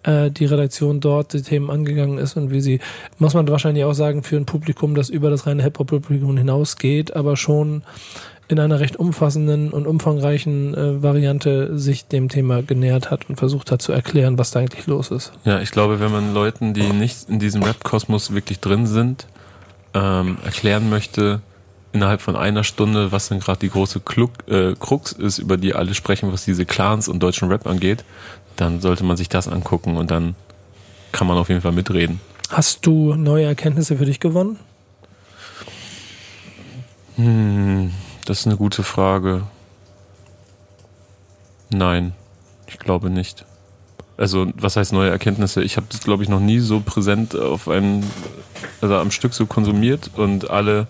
[0.04, 2.80] die Redaktion dort die Themen angegangen ist und wie sie,
[3.20, 7.38] muss man wahrscheinlich auch sagen, für ein Publikum, das über das reine Hip-Hop-Publikum hinausgeht, aber
[7.38, 7.84] schon
[8.52, 13.72] in einer recht umfassenden und umfangreichen äh, Variante sich dem Thema genähert hat und versucht
[13.72, 15.32] hat zu erklären, was da eigentlich los ist.
[15.46, 19.26] Ja, ich glaube, wenn man Leuten, die nicht in diesem Rap-Kosmos wirklich drin sind,
[19.94, 21.42] ähm, erklären möchte,
[21.94, 25.74] innerhalb von einer Stunde, was denn gerade die große Klug, äh, Krux ist, über die
[25.74, 28.04] alle sprechen, was diese Clans und deutschen Rap angeht,
[28.62, 30.36] dann sollte man sich das angucken und dann
[31.12, 32.22] kann man auf jeden Fall mitreden.
[32.50, 34.60] Hast du neue Erkenntnisse für dich gewonnen?
[37.16, 37.92] Hm,
[38.26, 39.44] das ist eine gute Frage.
[41.72, 42.14] Nein,
[42.68, 43.46] ich glaube nicht.
[44.18, 45.64] Also, was heißt neue Erkenntnisse?
[45.64, 48.06] Ich habe das, glaube ich, noch nie so präsent auf einen,
[48.80, 50.86] also am Stück so konsumiert und alle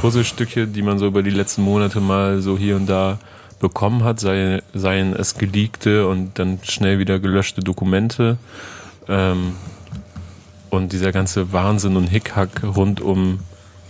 [0.00, 3.18] Puzzlestücke, die man so über die letzten Monate mal so hier und da
[3.64, 8.36] bekommen hat, sei, seien es geleakte und dann schnell wieder gelöschte Dokumente
[9.08, 9.54] ähm,
[10.68, 13.40] und dieser ganze Wahnsinn und Hickhack rund um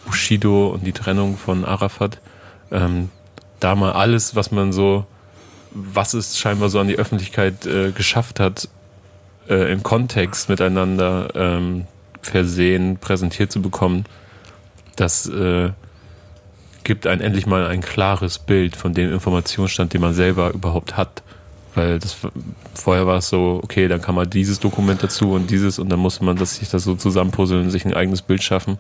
[0.06, 2.20] Bushido und die Trennung von Arafat,
[2.70, 3.10] ähm,
[3.58, 5.06] da mal alles, was man so,
[5.72, 8.68] was es scheinbar so an die Öffentlichkeit äh, geschafft hat,
[9.48, 11.88] äh, im Kontext miteinander ähm,
[12.22, 14.04] versehen, präsentiert zu bekommen,
[14.94, 15.70] das äh,
[16.84, 21.22] gibt einen endlich mal ein klares Bild von dem Informationsstand, den man selber überhaupt hat.
[21.74, 22.16] Weil das
[22.74, 25.98] vorher war es so, okay, dann kann man dieses Dokument dazu und dieses und dann
[25.98, 28.78] muss man das, sich das so zusammenpuzzeln und sich ein eigenes Bild schaffen.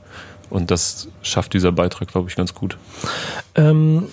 [0.50, 2.76] Und das schafft dieser Beitrag, glaube ich, ganz gut.
[3.56, 4.08] Ähm,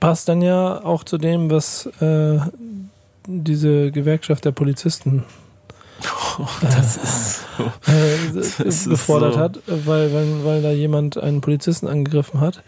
[0.00, 2.38] passt dann ja auch zu dem, was äh,
[3.26, 5.22] diese Gewerkschaft der Polizisten
[6.38, 8.64] Oh, das ist so.
[8.64, 9.40] Das gefordert so.
[9.40, 12.62] hat, weil, weil, weil da jemand einen Polizisten angegriffen hat.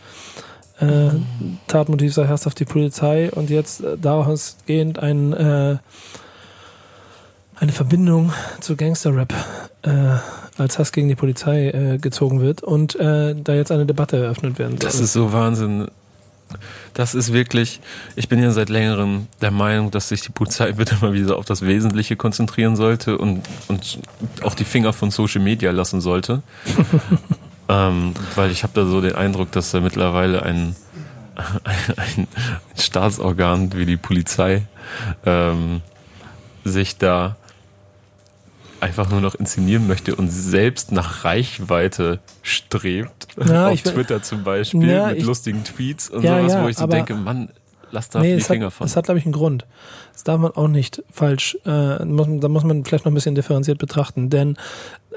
[0.80, 1.10] Äh,
[1.68, 5.76] Tatmotiv sei herrschaft die Polizei und jetzt äh, daraus gehend ein, äh,
[7.56, 9.32] eine Verbindung zu Gangsterrap
[9.82, 10.16] äh,
[10.58, 14.88] als Hass gegen die Polizei gezogen wird und da jetzt eine Debatte eröffnet werden soll.
[14.88, 15.88] Das ist so Wahnsinn
[16.94, 17.80] das ist wirklich,
[18.16, 21.44] ich bin ja seit längerem der Meinung, dass sich die Polizei bitte mal wieder auf
[21.44, 23.98] das Wesentliche konzentrieren sollte und, und
[24.42, 26.42] auch die Finger von Social Media lassen sollte.
[27.68, 30.76] ähm, weil ich habe da so den Eindruck, dass da mittlerweile ein,
[31.36, 32.28] ein, ein
[32.78, 34.62] Staatsorgan wie die Polizei
[35.24, 35.80] ähm,
[36.64, 37.36] sich da
[38.84, 43.28] einfach nur noch inszenieren möchte und selbst nach Reichweite strebt.
[43.42, 46.76] Ja, auf Twitter zum Beispiel ja, mit ich, lustigen Tweets und ja, sowas, wo ich
[46.76, 47.48] so denke, Mann,
[47.90, 48.84] lass da nee, die Finger hat, von.
[48.86, 49.64] Das hat, glaube ich, einen Grund.
[50.12, 53.34] Das darf man auch nicht falsch, äh, muss, da muss man vielleicht noch ein bisschen
[53.34, 54.56] differenziert betrachten, denn
[55.12, 55.16] äh,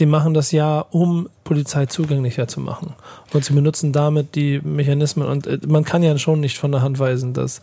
[0.00, 2.94] die machen das ja, um Polizei zugänglicher zu machen.
[3.32, 6.82] Und sie benutzen damit die Mechanismen und äh, man kann ja schon nicht von der
[6.82, 7.62] Hand weisen, dass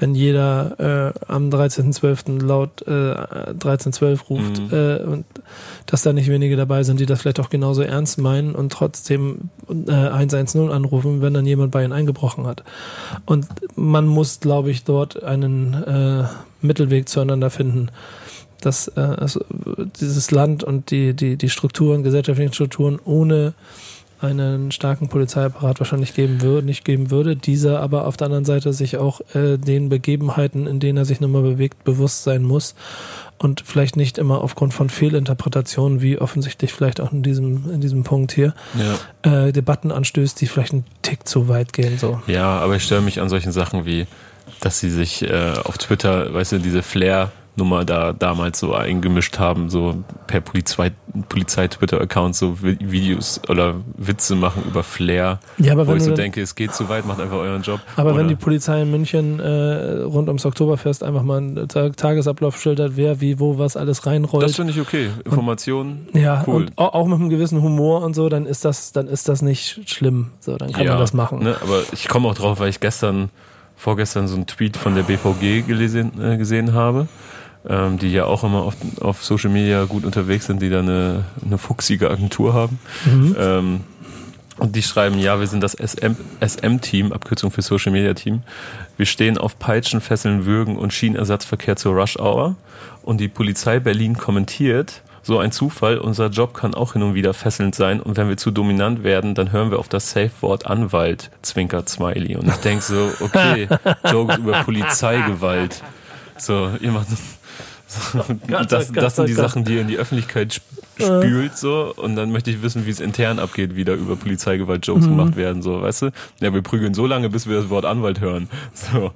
[0.00, 2.42] wenn jeder äh, am 13.12.
[2.42, 4.68] laut äh, 1312 ruft mhm.
[4.72, 5.24] äh, und
[5.86, 9.50] dass da nicht wenige dabei sind, die das vielleicht auch genauso ernst meinen und trotzdem
[9.68, 12.64] äh, 110 anrufen, wenn dann jemand bei ihnen eingebrochen hat.
[13.26, 16.24] Und man muss, glaube ich, dort einen äh,
[16.60, 17.90] Mittelweg zueinander finden
[18.60, 19.44] dass äh, also
[20.00, 23.52] dieses Land und die, die, die Strukturen, gesellschaftlichen Strukturen ohne
[24.24, 27.36] einen starken Polizeiapparat wahrscheinlich geben würde, nicht geben würde.
[27.36, 31.20] Dieser aber auf der anderen Seite sich auch äh, den Begebenheiten, in denen er sich
[31.20, 32.74] nun mal bewegt, bewusst sein muss
[33.38, 38.04] und vielleicht nicht immer aufgrund von Fehlinterpretationen, wie offensichtlich vielleicht auch in diesem, in diesem
[38.04, 38.54] Punkt hier,
[39.22, 39.46] ja.
[39.46, 41.98] äh, Debatten anstößt, die vielleicht einen Tick zu weit gehen.
[41.98, 42.20] So.
[42.26, 44.06] Ja, aber ich störe mich an solchen Sachen wie,
[44.60, 49.38] dass sie sich äh, auf Twitter, weißt du, diese Flair- Nummer da damals so eingemischt
[49.38, 55.98] haben, so per Polizei-Twitter-Account so Videos oder Witze machen über Flair, ja, aber wo wenn
[55.98, 57.80] ich so denke, es geht zu weit, macht einfach euren Job.
[57.96, 62.60] Aber oder wenn die Polizei in München äh, rund ums Oktoberfest einfach mal einen Tagesablauf
[62.60, 64.42] schildert, wer, wie, wo, was alles reinrollt.
[64.42, 65.10] Das finde ich okay.
[65.24, 66.66] Informationen, ja, cool.
[66.66, 69.88] Und auch mit einem gewissen Humor und so, dann ist das, dann ist das nicht
[69.88, 70.32] schlimm.
[70.40, 71.38] So, dann kann ja, man das machen.
[71.44, 73.30] Ne, aber ich komme auch drauf, weil ich gestern
[73.76, 77.08] vorgestern so einen Tweet von der BVG gelesen, äh, gesehen habe,
[77.68, 81.24] ähm, die ja auch immer auf, auf Social Media gut unterwegs sind, die da eine,
[81.44, 82.78] eine fuchsige Agentur haben.
[83.04, 83.36] Mhm.
[83.38, 83.80] Ähm,
[84.56, 88.42] und die schreiben, ja, wir sind das SM-Team, Abkürzung für Social Media Team.
[88.96, 92.54] Wir stehen auf Peitschen, Fesseln, Würgen und Schienenersatzverkehr zur Rush Hour.
[93.02, 97.32] Und die Polizei Berlin kommentiert, so ein Zufall, unser Job kann auch hin und wieder
[97.32, 101.30] fesselnd sein und wenn wir zu dominant werden, dann hören wir auf das Safe-Wort Anwalt,
[101.40, 102.36] zwinkert Smiley.
[102.36, 103.68] Und ich denke so, okay,
[104.10, 105.82] Jokes über Polizeigewalt.
[106.36, 107.18] So, ihr macht Gott,
[108.68, 109.34] das, Gott, das sind die.
[109.34, 110.60] Sachen, die ihr in die Öffentlichkeit
[110.96, 111.92] spült, so.
[111.96, 115.16] Und dann möchte ich wissen, wie es intern abgeht, wie da über Polizeigewalt-Jokes mhm.
[115.16, 116.10] gemacht werden, so, weißt du?
[116.40, 118.48] Ja, wir prügeln so lange, bis wir das Wort Anwalt hören.
[118.74, 119.12] So.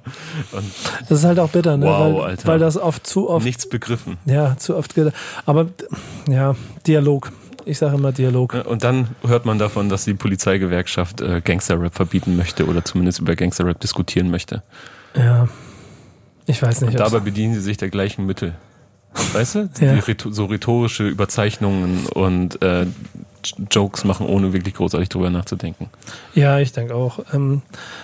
[0.51, 0.71] Und
[1.07, 1.85] das ist halt auch bitter, ne?
[1.85, 2.47] Wow, weil, Alter.
[2.47, 3.45] weil das oft zu oft.
[3.45, 4.17] Nichts begriffen.
[4.25, 4.93] Ja, zu oft.
[5.45, 5.67] Aber,
[6.27, 6.55] ja,
[6.87, 7.31] Dialog.
[7.65, 8.55] Ich sage immer Dialog.
[8.65, 13.35] Und dann hört man davon, dass die Polizeigewerkschaft äh, Gangsterrap verbieten möchte oder zumindest über
[13.35, 14.63] Gangsterrap diskutieren möchte.
[15.15, 15.47] Ja.
[16.49, 16.91] Ich weiß nicht.
[16.91, 18.55] Und dabei bedienen sie sich der gleichen Mittel.
[19.33, 19.69] Weißt du?
[19.79, 19.95] Ja.
[20.31, 22.85] so rhetorische Überzeichnungen und äh,
[23.71, 25.89] Jokes machen, ohne wirklich großartig drüber nachzudenken.
[26.33, 27.19] Ja, ich denke auch.
[27.33, 27.61] Ähm,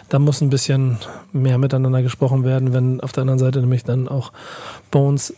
[0.09, 0.97] da muss ein bisschen
[1.33, 4.31] mehr miteinander gesprochen werden, wenn auf der anderen Seite nämlich dann auch
[4.91, 5.33] Bones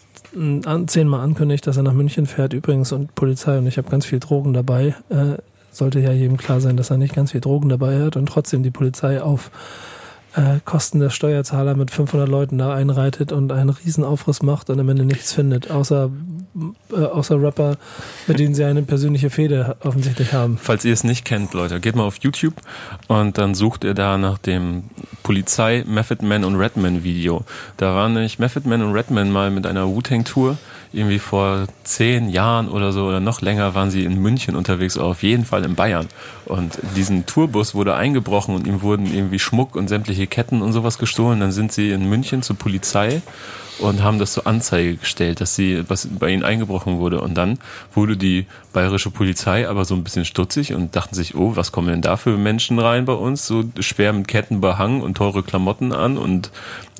[0.87, 4.19] zehnmal ankündigt, dass er nach München fährt, übrigens, und Polizei und ich habe ganz viel
[4.19, 4.95] Drogen dabei.
[5.09, 5.37] Äh,
[5.71, 8.63] sollte ja jedem klar sein, dass er nicht ganz viel Drogen dabei hat und trotzdem
[8.63, 9.51] die Polizei auf
[10.35, 14.89] äh, Kosten der Steuerzahler mit 500 Leuten da einreitet und einen Riesenaufriss macht und am
[14.89, 16.09] Ende nichts findet, außer,
[16.91, 17.77] äh, außer Rapper,
[18.27, 20.57] mit denen sie eine persönliche Fehde offensichtlich haben.
[20.61, 22.55] Falls ihr es nicht kennt, Leute, geht mal auf YouTube
[23.07, 24.83] und dann sucht ihr da nach dem
[25.23, 27.43] Polizei Method Man und Redman Video.
[27.77, 30.57] Da waren nämlich Method Man und Redman mal mit einer Wu-Tang-Tour
[30.97, 35.23] irgendwie vor zehn Jahren oder so oder noch länger waren sie in München unterwegs, auf
[35.23, 36.07] jeden Fall in Bayern.
[36.45, 40.97] Und diesen Tourbus wurde eingebrochen und ihm wurden irgendwie Schmuck und sämtliche Ketten und sowas
[40.97, 41.39] gestohlen.
[41.39, 43.21] Dann sind sie in München zur Polizei
[43.79, 47.21] und haben das zur Anzeige gestellt, dass sie, was bei ihnen eingebrochen wurde.
[47.21, 47.59] Und dann
[47.93, 51.87] wurde die bayerische Polizei aber so ein bisschen stutzig und dachten sich, oh, was kommen
[51.87, 53.45] denn da für Menschen rein bei uns?
[53.45, 56.51] So schwer mit Ketten behangen und teure Klamotten an und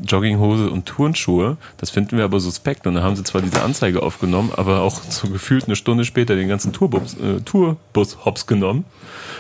[0.04, 1.58] Jogginghose und Turnschuhe.
[1.78, 2.86] Das finden wir aber suspekt.
[2.86, 6.36] Und dann haben sie zwar diese Anzeige aufgenommen, aber auch so gefühlt eine Stunde später
[6.36, 8.86] den ganzen Tourbus, äh, Tourbus hops genommen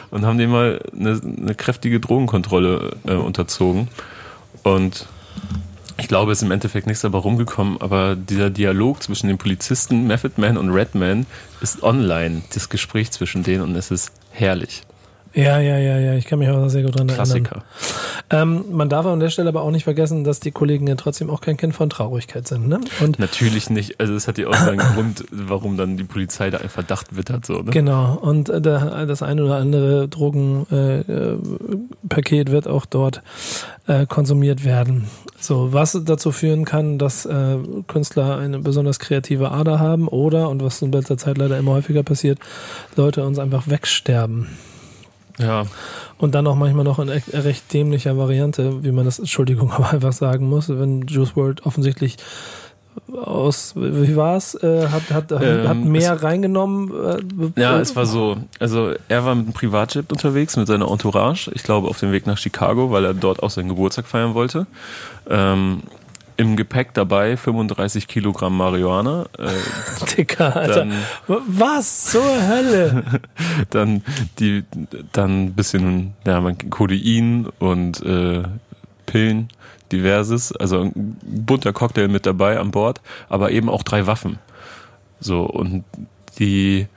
[0.09, 3.89] und haben dem mal eine, eine kräftige Drogenkontrolle äh, unterzogen.
[4.63, 5.07] Und
[5.97, 10.07] ich glaube, es ist im Endeffekt nichts dabei rumgekommen, aber dieser Dialog zwischen den Polizisten
[10.07, 11.25] Method Man und Redman
[11.61, 14.83] ist online, das Gespräch zwischen denen und es ist herrlich.
[15.37, 17.63] Ja, ja, ja, ja, ich kann mich auch sehr gut dran Klassiker.
[18.29, 18.63] erinnern.
[18.65, 21.29] Ähm, man darf an der Stelle aber auch nicht vergessen, dass die Kollegen ja trotzdem
[21.29, 22.67] auch kein Kind von Traurigkeit sind.
[22.67, 22.79] Ne?
[23.01, 23.99] Und Natürlich nicht.
[23.99, 27.45] Also es hat ja auch seinen Grund, warum dann die Polizei da ein Verdacht wittert.
[27.45, 27.69] So, ne?
[27.69, 28.15] Genau.
[28.15, 31.21] Und äh, das eine oder andere Drogenpaket
[32.31, 33.21] äh, äh wird auch dort
[33.85, 35.05] äh, konsumiert werden.
[35.39, 40.63] So, was dazu führen kann, dass äh, Künstler eine besonders kreative Ader haben oder, und
[40.63, 42.39] was in letzter Zeit leider immer häufiger passiert,
[42.95, 44.47] Leute uns einfach wegsterben.
[45.37, 45.65] Ja.
[46.17, 50.13] Und dann auch manchmal noch in recht dämlicher Variante, wie man das, Entschuldigung, aber einfach
[50.13, 52.17] sagen muss, wenn Juice World offensichtlich
[53.13, 57.53] aus, wie war's, äh, hat, hat, ähm, hat mehr es, reingenommen.
[57.55, 61.51] Äh, ja, es war so, also er war mit einem Privatjet unterwegs mit seiner Entourage,
[61.53, 64.65] ich glaube auf dem Weg nach Chicago, weil er dort auch seinen Geburtstag feiern wollte.
[65.29, 65.83] Ähm,
[66.37, 69.25] im Gepäck dabei 35 Kilogramm Marihuana.
[69.37, 69.49] Äh,
[70.15, 70.85] Dicker, Alter.
[70.85, 70.93] Dann,
[71.27, 73.21] Was zur Hölle?
[73.71, 74.03] dann
[74.39, 74.63] die,
[75.11, 78.43] dann ein bisschen ja, Kodein und äh,
[79.07, 79.49] Pillen,
[79.91, 80.51] diverses.
[80.55, 84.37] Also ein bunter Cocktail mit dabei an Bord, aber eben auch drei Waffen.
[85.19, 85.83] So und
[86.39, 86.87] die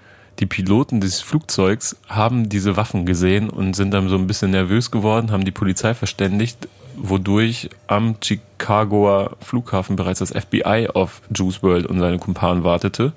[0.40, 4.90] die Piloten des Flugzeugs haben diese Waffen gesehen und sind dann so ein bisschen nervös
[4.90, 6.66] geworden, haben die Polizei verständigt,
[7.02, 13.12] wodurch am Chicagoer Flughafen bereits das FBI auf Juice World und seine Kumpanen wartete.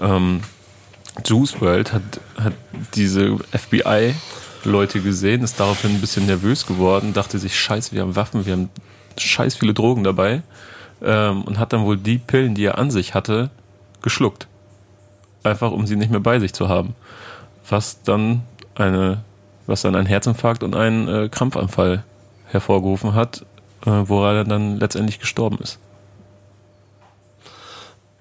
[0.00, 0.40] Ähm,
[1.24, 2.02] Juice World hat,
[2.36, 2.54] hat
[2.94, 8.46] diese FBI-Leute gesehen, ist daraufhin ein bisschen nervös geworden, dachte sich, scheiße, wir haben Waffen,
[8.46, 8.70] wir haben
[9.18, 10.42] scheiß viele Drogen dabei
[11.02, 13.50] ähm, und hat dann wohl die Pillen, die er an sich hatte,
[14.02, 14.46] geschluckt.
[15.42, 16.94] Einfach um sie nicht mehr bei sich zu haben.
[17.68, 18.42] Was dann
[18.74, 19.22] eine,
[19.66, 22.04] was dann einen Herzinfarkt und einen äh, Krampfanfall
[22.52, 23.44] hervorgerufen hat,
[23.86, 25.78] äh, woran er dann letztendlich gestorben ist.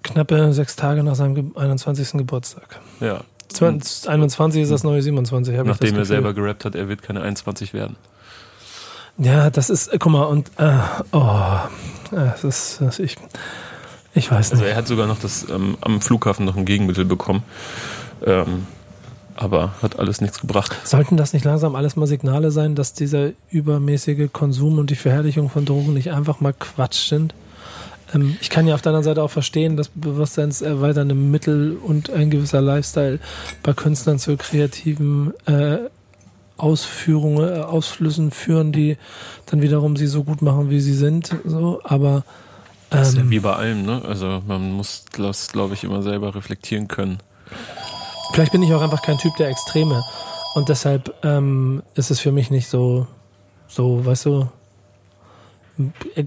[0.03, 2.17] Knappe sechs Tage nach seinem 21.
[2.17, 2.79] Geburtstag.
[2.99, 3.21] Ja.
[3.59, 5.55] 21 ist das neue 27.
[5.63, 7.97] Nachdem er selber gerappt hat, er wird keine 21 werden.
[9.17, 10.77] Ja, das ist, äh, guck mal, und, äh,
[11.11, 11.59] oh,
[12.11, 13.17] das ist, das ich,
[14.13, 14.61] ich weiß nicht.
[14.61, 17.43] Also er hat sogar noch das, ähm, am Flughafen noch ein Gegenmittel bekommen.
[18.25, 18.67] Ähm,
[19.41, 20.75] aber hat alles nichts gebracht.
[20.83, 25.49] Sollten das nicht langsam alles mal Signale sein, dass dieser übermäßige Konsum und die Verherrlichung
[25.49, 27.33] von Drogen nicht einfach mal Quatsch sind?
[28.13, 32.29] Ähm, ich kann ja auf der anderen Seite auch verstehen, dass bewusstseinserweiternde Mittel und ein
[32.29, 33.19] gewisser Lifestyle
[33.63, 35.77] bei Künstlern zu kreativen äh,
[36.57, 38.97] Ausführungen, äh, Ausflüssen führen, die
[39.47, 41.35] dann wiederum sie so gut machen, wie sie sind.
[41.45, 42.23] So, aber
[42.89, 44.01] das ist ja wie bei allem, ne?
[44.05, 47.19] Also man muss das, glaube ich, immer selber reflektieren können.
[48.33, 50.03] Vielleicht bin ich auch einfach kein Typ der Extreme.
[50.53, 53.07] Und deshalb ähm, ist es für mich nicht so,
[53.67, 54.49] so, weißt du,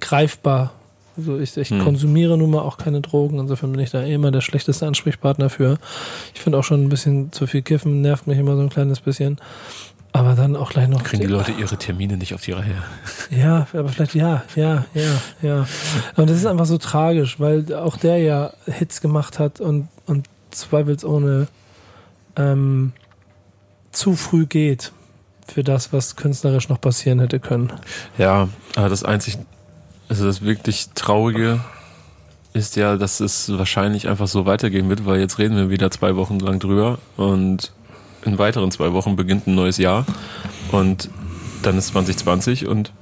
[0.00, 0.72] greifbar.
[1.16, 1.84] Also ich, ich hm.
[1.84, 5.78] konsumiere nun mal auch keine Drogen, insofern bin ich da immer der schlechteste Ansprechpartner für.
[6.34, 9.00] Ich finde auch schon ein bisschen zu viel Kiffen, nervt mich immer so ein kleines
[9.00, 9.38] bisschen.
[10.12, 11.02] Aber dann auch gleich noch.
[11.02, 12.82] Kriegen die Leute ihre Termine nicht auf die Reihe?
[13.30, 15.66] Ja, aber vielleicht ja, ja, ja, ja.
[16.16, 20.28] Und das ist einfach so tragisch, weil auch der ja Hits gemacht hat und, und
[20.50, 21.48] zweifelsohne
[22.36, 22.92] ähm,
[23.92, 24.92] zu früh geht
[25.46, 27.72] für das, was künstlerisch noch passieren hätte können.
[28.18, 29.38] Ja, aber das einzig,
[30.08, 31.60] also das wirklich Traurige
[32.54, 36.16] ist ja, dass es wahrscheinlich einfach so weitergehen wird, weil jetzt reden wir wieder zwei
[36.16, 37.72] Wochen lang drüber und
[38.24, 40.06] in weiteren zwei Wochen beginnt ein neues Jahr
[40.72, 41.10] und
[41.62, 42.92] dann ist 2020 und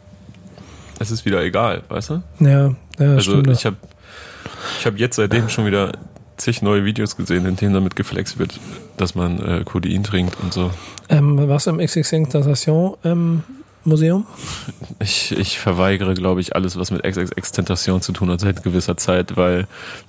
[0.98, 2.22] es ist wieder egal, weißt du?
[2.40, 3.50] Ja, ja Also stimmt.
[3.50, 3.76] ich habe
[4.78, 5.92] ich hab jetzt seitdem schon wieder
[6.42, 8.58] zig neue Videos gesehen, in denen damit geflext wird,
[8.96, 10.70] dass man äh, Codein trinkt und so.
[11.08, 12.34] Ähm, was im XXX
[13.04, 13.42] ähm,
[13.84, 14.26] Museum?
[15.00, 19.36] Ich, ich verweigere, glaube ich, alles, was mit XXX-Tentation zu tun hat seit gewisser Zeit,
[19.36, 19.66] weil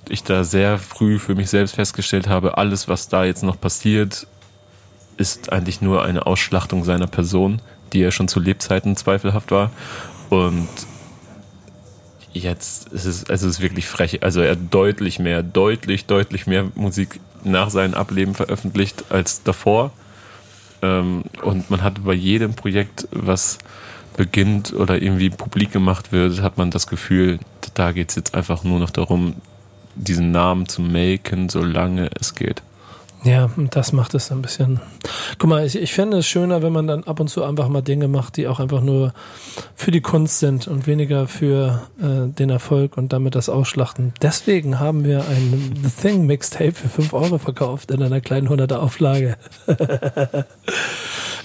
[0.10, 4.28] ich da sehr früh für mich selbst festgestellt habe, alles, was da jetzt noch passiert,
[5.18, 7.62] ist eigentlich nur eine Ausschlachtung seiner Person,
[7.94, 9.72] die ja schon zu Lebzeiten zweifelhaft war.
[10.30, 10.68] Und
[12.34, 14.24] jetzt ist es, also es ist wirklich frech.
[14.24, 19.92] Also er hat deutlich mehr, deutlich, deutlich mehr Musik nach seinem Ableben veröffentlicht als davor.
[20.82, 23.58] Ähm, und man hat bei jedem Projekt, was
[24.18, 27.40] beginnt oder irgendwie publik gemacht wird, hat man das Gefühl,
[27.74, 29.36] da geht es jetzt einfach nur noch darum,
[29.96, 32.62] diesen Namen zu maken, solange es geht.
[33.24, 34.82] Ja, das macht es ein bisschen.
[35.40, 37.82] Guck mal, ich, ich fände es schöner, wenn man dann ab und zu einfach mal
[37.82, 39.14] Dinge macht, die auch einfach nur
[39.76, 44.14] für die Kunst sind und weniger für äh, den Erfolg und damit das Ausschlachten.
[44.22, 48.76] Deswegen haben wir ein The Thing Mixtape für 5 Euro verkauft in einer kleinen 100er
[48.76, 49.38] Auflage.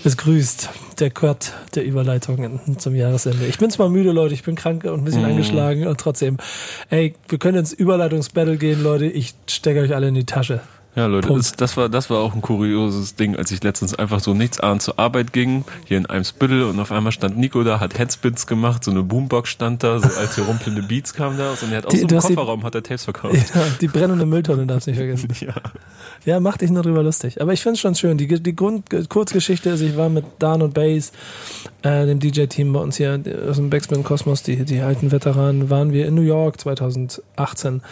[0.05, 3.47] es grüßt der Kurt der Überleitungen zum Jahresende.
[3.47, 5.27] Ich bin zwar müde, Leute, ich bin krank und ein bisschen mm.
[5.27, 6.39] angeschlagen und trotzdem,
[6.91, 9.07] ey, wir können ins Überleitungsbattle gehen, Leute.
[9.07, 10.61] Ich stecke euch alle in die Tasche.
[10.99, 14.19] Ja, Leute, das, das, war, das war auch ein kurioses Ding, als ich letztens einfach
[14.19, 17.79] so nichts ahnt zur Arbeit ging, hier in Eimsbüttel und auf einmal stand Nico da,
[17.79, 21.71] hat Headspins gemacht, so eine Boombox stand da, so alte rumpelnde Beats kamen da und
[21.71, 23.37] er hat aus dem Kofferraum die, hat er Tapes verkauft.
[23.55, 25.29] Ja, die brennende Mülltonne darfst du nicht vergessen.
[25.47, 25.55] ja.
[26.25, 27.41] Ja, mach dich nur drüber lustig.
[27.41, 28.19] Aber ich finde es schon schön.
[28.19, 31.13] Die, die Grund, Kurzgeschichte ist, ich war mit Dan und Bass,
[31.83, 35.93] äh, dem DJ-Team bei uns hier aus dem Backspin Kosmos, die, die alten Veteranen, waren
[35.93, 37.83] wir in New York 2018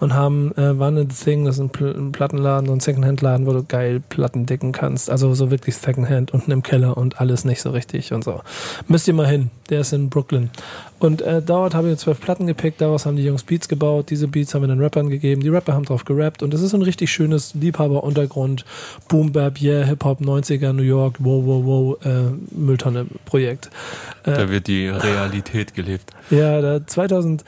[0.00, 3.52] und haben äh, The Thing, das ist ein, Pl ein Plattenladen, so ein Secondhand-Laden, wo
[3.52, 5.10] du geil Platten decken kannst.
[5.10, 8.40] Also so wirklich Secondhand unten im Keller und alles nicht so richtig und so.
[8.88, 9.50] Müsst ihr mal hin.
[9.68, 10.50] Der ist in Brooklyn.
[10.98, 14.10] Und äh, dort habe ich zwölf Platten gepickt, daraus haben die Jungs Beats gebaut.
[14.10, 15.42] Diese Beats haben wir den Rappern gegeben.
[15.42, 18.64] Die Rapper haben drauf gerappt und es ist ein richtig schönes Liebhaber-Untergrund,
[19.08, 23.70] Boom Bap, Yeah, Hip-Hop, 90er, New York, wow, wow, wow, äh, Mülltonne-Projekt.
[24.24, 26.12] Äh, da wird die Realität gelebt.
[26.30, 27.44] Ja, da 2000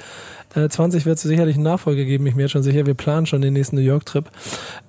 [0.55, 2.87] äh, 20 wird es sicherlich einen Nachfolger geben, ich mir jetzt schon sicher.
[2.87, 4.31] Wir planen schon den nächsten New York-Trip.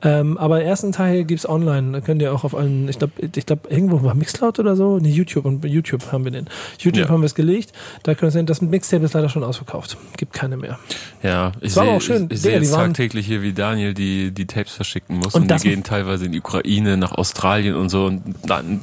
[0.01, 1.91] Ähm, aber den ersten Teil gibt's online.
[1.91, 4.99] Da könnt ihr auch auf allen, ich glaube, ich glaube, irgendwo war Mixcloud oder so.
[4.99, 6.49] Nee, YouTube und YouTube haben wir den.
[6.79, 7.09] YouTube ja.
[7.09, 7.71] haben wir es gelegt.
[8.03, 9.97] Da können wir sehen, das Mixtape ist leider schon ausverkauft.
[10.17, 10.79] Gibt keine mehr.
[11.21, 15.35] Ja, ich sehe seh jetzt tagtäglich hier, wie Daniel die, die Tapes verschicken muss.
[15.35, 18.05] Und, und die gehen teilweise in die Ukraine, nach Australien und so.
[18.05, 18.81] Und dann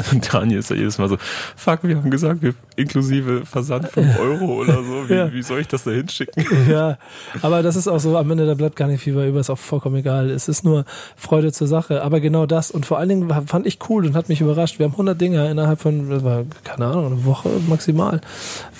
[0.32, 1.18] Daniel ist ja jedes Mal so,
[1.56, 5.08] fuck, wir haben gesagt, wir inklusive Versand 5 Euro oder so.
[5.08, 5.32] Wie, ja.
[5.32, 6.44] wie soll ich das da hinschicken?
[6.72, 6.96] Ja,
[7.42, 9.58] aber das ist auch so, am Ende da bleibt gar nicht viel über, ist auch
[9.58, 10.30] vollkommen egal.
[10.30, 10.84] Es ist nur
[11.16, 12.02] Freude zur Sache.
[12.02, 14.78] Aber genau das und vor allen Dingen fand ich cool und hat mich überrascht.
[14.78, 18.20] Wir haben 100 Dinger innerhalb von, das war, keine Ahnung, eine Woche maximal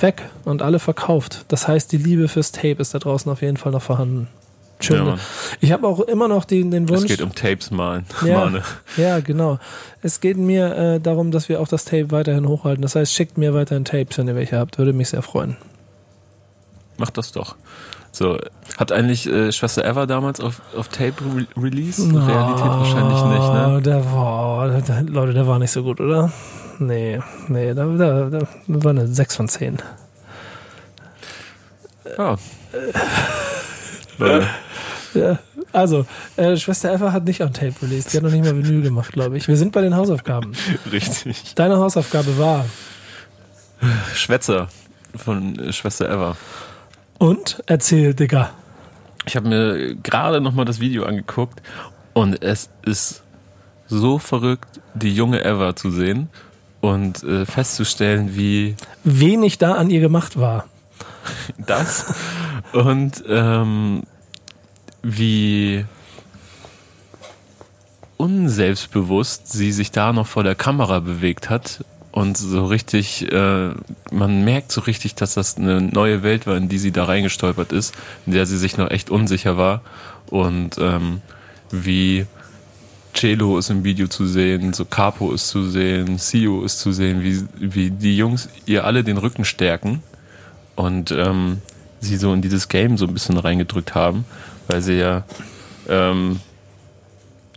[0.01, 1.45] weg und alle verkauft.
[1.49, 4.29] Das heißt, die Liebe fürs Tape ist da draußen auf jeden Fall noch vorhanden.
[4.85, 5.07] Schön.
[5.07, 5.17] Ja,
[5.61, 7.03] ich habe auch immer noch den, den Wunsch.
[7.03, 8.05] Es geht um Tapes malen.
[8.25, 8.51] Ja,
[8.97, 9.59] ja, genau.
[10.03, 12.83] Es geht mir äh, darum, dass wir auch das Tape weiterhin hochhalten.
[12.83, 14.79] Das heißt, schickt mir weiterhin Tapes, wenn ihr welche habt.
[14.79, 15.57] Würde mich sehr freuen.
[17.03, 17.57] Macht das doch.
[18.13, 18.39] So,
[18.79, 22.07] hat eigentlich äh, Schwester Eva damals auf, auf Tape re Release?
[22.07, 23.83] No, Realität wahrscheinlich nicht, ne?
[23.85, 26.31] Der war, der, Leute, der war nicht so gut, oder?
[26.79, 29.79] Nee, nee, da, da, da war eine 6 von 10.
[32.17, 32.37] Ja.
[34.19, 34.47] Leute.
[35.15, 35.39] Ja,
[35.73, 38.13] also, äh, Schwester Eva hat nicht on Tape released.
[38.13, 39.49] Die hat noch nicht mal Vinyl gemacht, glaube ich.
[39.49, 40.53] Wir sind bei den Hausaufgaben.
[40.93, 41.57] Richtig.
[41.57, 42.65] Deine Hausaufgabe war.
[44.15, 44.69] Schwätzer
[45.17, 46.37] von äh, Schwester Eva.
[47.23, 47.63] Und?
[47.67, 48.51] Erzähl, Digga.
[49.27, 51.63] Ich habe mir gerade nochmal das Video angeguckt
[52.15, 53.23] und es ist
[53.87, 56.31] so verrückt, die junge Eva zu sehen
[56.81, 60.67] und äh, festzustellen, wie Wenig da an ihr gemacht war.
[61.59, 62.13] das
[62.73, 64.03] und ähm,
[65.05, 65.85] wie
[68.17, 73.71] unselbstbewusst sie sich da noch vor der Kamera bewegt hat und so richtig, äh,
[74.11, 77.73] man merkt so richtig, dass das eine neue Welt war, in die sie da reingestolpert
[77.73, 77.95] ist,
[78.27, 79.81] in der sie sich noch echt unsicher war.
[80.29, 81.23] Und ähm,
[81.71, 82.27] wie
[83.15, 87.23] Celo ist im Video zu sehen, so Capo ist zu sehen, Sio ist zu sehen,
[87.23, 90.03] wie, wie die Jungs ihr alle den Rücken stärken
[90.77, 91.63] und ähm,
[92.01, 94.27] sie so in dieses Game so ein bisschen reingedrückt haben,
[94.69, 95.25] weil sie ja
[95.89, 96.41] ähm,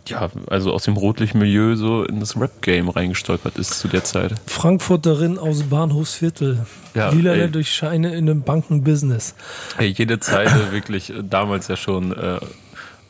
[0.08, 4.34] ja, also aus dem Rotlichtmilieu so in das Rap-Game reingestolpert ist zu der Zeit.
[4.46, 6.66] Frankfurterin aus Bahnhofsviertel.
[6.94, 9.34] Ja, Lila durch Scheine in einem Bankenbusiness.
[9.78, 12.38] Ey, jede Zeile wirklich äh, damals ja schon äh,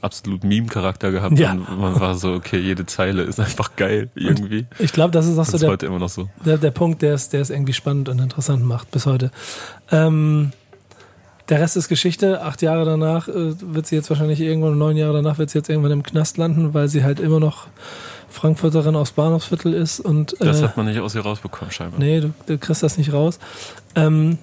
[0.01, 1.53] absolut Meme-Charakter gehabt Ja.
[1.53, 4.67] und man war so, okay, jede Zeile ist einfach geil irgendwie.
[4.79, 6.29] Ich glaube, das ist auch so der, heute immer noch so.
[6.45, 9.31] der, der Punkt, der es, der es irgendwie spannend und interessant macht bis heute.
[9.91, 10.53] Ähm,
[11.49, 12.43] der Rest ist Geschichte.
[12.43, 15.69] Acht Jahre danach äh, wird sie jetzt wahrscheinlich irgendwann, neun Jahre danach wird sie jetzt
[15.69, 17.67] irgendwann im Knast landen, weil sie halt immer noch
[18.29, 22.01] Frankfurterin aus Bahnhofsviertel ist und Das äh, hat man nicht aus ihr rausbekommen scheinbar.
[22.01, 23.39] Nee, du, du kriegst das nicht raus.
[23.95, 24.39] Ähm,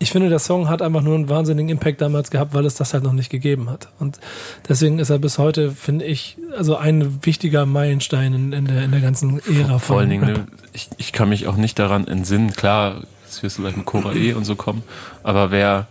[0.00, 2.94] ich finde, der Song hat einfach nur einen wahnsinnigen Impact damals gehabt, weil es das
[2.94, 3.88] halt noch nicht gegeben hat.
[3.98, 4.20] Und
[4.68, 8.92] deswegen ist er bis heute, finde ich, also ein wichtiger Meilenstein in, in, der, in
[8.92, 12.06] der ganzen Ära von Vor allen Dingen, ne, ich, ich kann mich auch nicht daran
[12.06, 14.82] entsinnen, klar, es wirst du gleich mit Cora E und so kommen,
[15.22, 15.86] aber wer,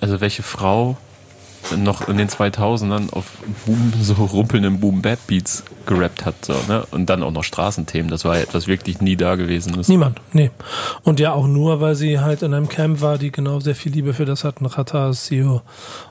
[0.00, 0.96] also welche Frau
[1.76, 3.24] noch in den 2000ern auf
[3.64, 6.86] Boom, so rumpelnden Boom-Bap-Beats gerappt hat, so, ne?
[6.90, 9.88] Und dann auch noch Straßenthemen, das war ja etwas wirklich nie da gewesen ist.
[9.88, 10.50] Niemand, nee.
[11.02, 13.92] Und ja auch nur, weil sie halt in einem Camp war, die genau sehr viel
[13.92, 15.62] Liebe für das hatten, Qatar, CEO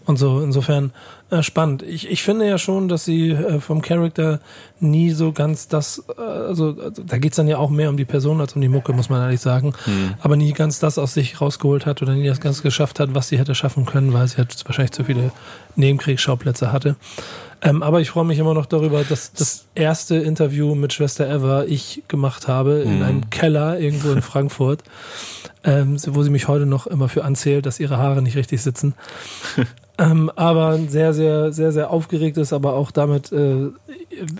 [0.05, 0.41] und so.
[0.41, 0.91] Insofern
[1.31, 1.81] äh, spannend.
[1.81, 4.39] Ich, ich finde ja schon, dass sie äh, vom Charakter
[4.79, 8.05] nie so ganz das, äh, also, also da geht's dann ja auch mehr um die
[8.05, 9.73] Person als um die Mucke, muss man ehrlich sagen,
[10.19, 13.29] aber nie ganz das aus sich rausgeholt hat oder nie das ganz geschafft hat, was
[13.29, 15.31] sie hätte schaffen können, weil sie halt wahrscheinlich zu viele
[15.75, 16.95] Nebenkriegsschauplätze hatte.
[17.61, 21.63] Ähm, aber ich freue mich immer noch darüber, dass das erste Interview mit Schwester Eva
[21.63, 24.83] ich gemacht habe in einem Keller irgendwo in Frankfurt,
[25.63, 28.93] ähm, wo sie mich heute noch immer für anzählt, dass ihre Haare nicht richtig sitzen.
[29.97, 33.69] ähm, aber ein sehr, sehr, sehr, sehr aufgeregtes, aber auch damit äh,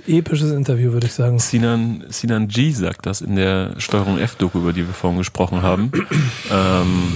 [0.08, 1.39] episches Interview, würde ich sagen.
[1.39, 5.91] Sinan, Sinan G sagt das in der Steuerung F-Doku, über die wir vorhin gesprochen haben,
[6.51, 7.14] ähm,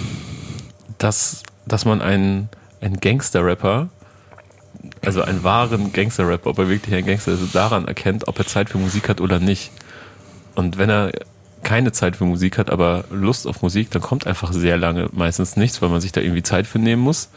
[0.98, 2.50] dass, dass man einen,
[2.82, 3.90] einen Gangster-Rapper,
[5.04, 8.70] also einen wahren Gangster-Rapper, ob er wirklich ein Gangster ist, daran erkennt, ob er Zeit
[8.70, 9.72] für Musik hat oder nicht.
[10.56, 11.12] Und wenn er
[11.64, 15.58] keine Zeit für Musik hat, aber Lust auf Musik, dann kommt einfach sehr lange meistens
[15.58, 17.30] nichts, weil man sich da irgendwie Zeit für nehmen muss.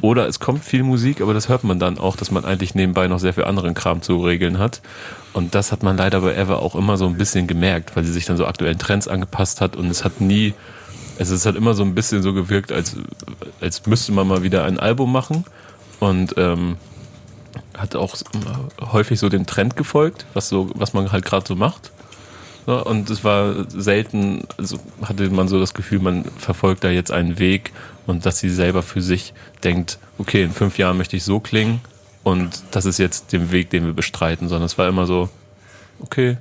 [0.00, 3.08] Oder es kommt viel Musik, aber das hört man dann auch, dass man eigentlich nebenbei
[3.08, 4.80] noch sehr viel anderen Kram zu regeln hat.
[5.32, 8.12] Und das hat man leider bei Eva auch immer so ein bisschen gemerkt, weil sie
[8.12, 10.54] sich dann so aktuellen Trends angepasst hat und es hat nie,
[11.18, 12.96] also es hat immer so ein bisschen so gewirkt, als,
[13.60, 15.44] als müsste man mal wieder ein Album machen
[16.00, 16.76] und ähm,
[17.76, 18.16] hat auch
[18.92, 21.92] häufig so dem Trend gefolgt, was so, was man halt gerade so macht.
[22.68, 27.10] So, und es war selten, also hatte man so das Gefühl, man verfolgt da jetzt
[27.10, 27.72] einen Weg
[28.06, 29.32] und dass sie selber für sich
[29.64, 31.80] denkt, okay, in fünf Jahren möchte ich so klingen
[32.24, 35.30] und das ist jetzt den Weg, den wir bestreiten, sondern es war immer so,
[36.00, 36.36] okay,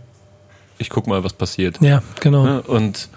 [0.78, 1.80] ich guck mal, was passiert.
[1.80, 2.44] Ja, genau.
[2.44, 2.62] Ne?
[2.62, 3.08] Und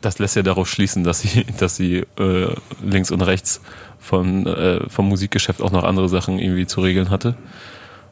[0.00, 2.52] das lässt ja darauf schließen, dass sie, dass sie äh,
[2.82, 3.60] links und rechts
[4.00, 7.36] von, äh, vom Musikgeschäft auch noch andere Sachen irgendwie zu regeln hatte.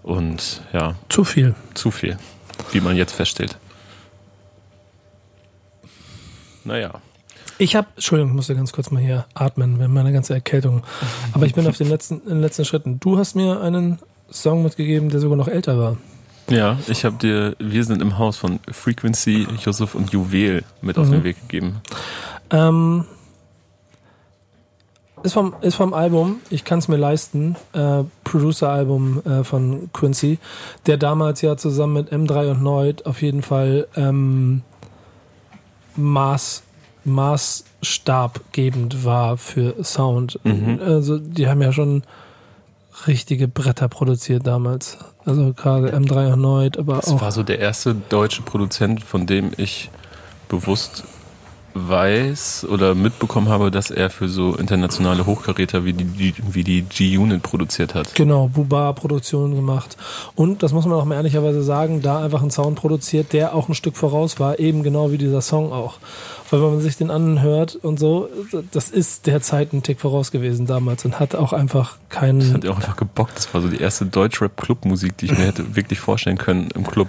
[0.04, 1.56] Und ja, Zu viel.
[1.74, 2.16] zu viel,
[2.70, 3.58] wie man jetzt feststellt.
[6.64, 7.00] Naja.
[7.58, 10.82] Ich habe, Entschuldigung, ich musste ganz kurz mal hier atmen, wenn meine ganze Erkältung.
[11.32, 12.98] Aber ich bin auf den letzten, in den letzten Schritten.
[12.98, 13.98] Du hast mir einen
[14.30, 15.96] Song mitgegeben, der sogar noch älter war.
[16.50, 21.08] Ja, ich habe dir Wir sind im Haus von Frequency, Yusuf und Juwel mit auf
[21.08, 21.80] den Weg gegeben.
[22.50, 23.04] Ähm,
[25.22, 30.38] ist vom, ist vom Album, ich kann es mir leisten, äh, Producer-Album äh, von Quincy,
[30.86, 34.62] der damals ja zusammen mit M3 und Noid auf jeden Fall ähm,
[35.96, 36.62] Maß,
[37.04, 40.38] maßstabgebend war für Sound.
[40.80, 42.02] Also die haben ja schon
[43.06, 44.98] richtige Bretter produziert damals.
[45.24, 49.26] Also gerade M3 und Noid, aber Das auch war so der erste deutsche Produzent, von
[49.26, 49.90] dem ich
[50.48, 51.04] bewusst
[51.74, 57.42] weiß oder mitbekommen habe, dass er für so internationale Hochkaräter wie die, wie die G-Unit
[57.42, 58.14] produziert hat.
[58.14, 59.96] Genau, Buba-Produktion gemacht.
[60.36, 63.68] Und, das muss man auch mal ehrlicherweise sagen, da einfach einen Sound produziert, der auch
[63.68, 65.98] ein Stück voraus war, eben genau wie dieser Song auch.
[66.50, 68.28] Weil wenn man sich den anhört und so,
[68.70, 72.40] das ist der Zeit ein Tick voraus gewesen damals und hat auch einfach keinen...
[72.40, 73.36] Das hat ja auch einfach gebockt.
[73.36, 77.08] Das war so die erste Deutschrap-Club-Musik, die ich mir hätte wirklich vorstellen können im Club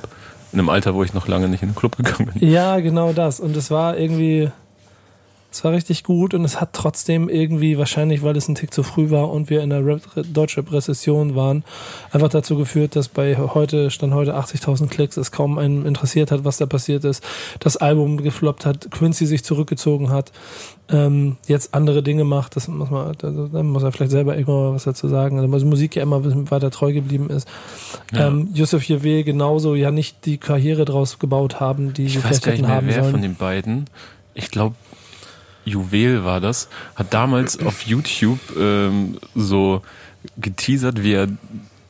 [0.56, 2.50] in einem Alter, wo ich noch lange nicht in den Club gegangen bin.
[2.50, 3.40] Ja, genau das.
[3.40, 4.50] Und es war irgendwie,
[5.56, 8.84] es war richtig gut und es hat trotzdem irgendwie, wahrscheinlich weil es ein Tick zu
[8.84, 11.64] früh war und wir in der Deutschrap-Rezession waren,
[12.12, 16.44] einfach dazu geführt, dass bei heute, stand heute 80.000 Klicks, es kaum einen interessiert hat,
[16.44, 17.24] was da passiert ist.
[17.62, 20.34] Das Album gefloppt hat, Quincy sich zurückgezogen hat,
[20.90, 24.76] ähm, jetzt andere Dinge macht, das muss man, da, da muss er vielleicht selber irgendwann
[24.76, 27.48] was dazu sagen, also Musik ja immer weiter treu geblieben ist.
[28.12, 28.28] Ja.
[28.28, 32.42] Ähm, Yusuf Javé genauso ja nicht die Karriere draus gebaut haben, die ich sie weiß
[32.42, 33.12] gar nicht mehr, wer sollen.
[33.12, 33.86] von den beiden.
[34.38, 34.76] Ich glaube,
[35.66, 39.82] Juwel war das, hat damals auf YouTube ähm, so
[40.38, 41.28] geteasert, wie er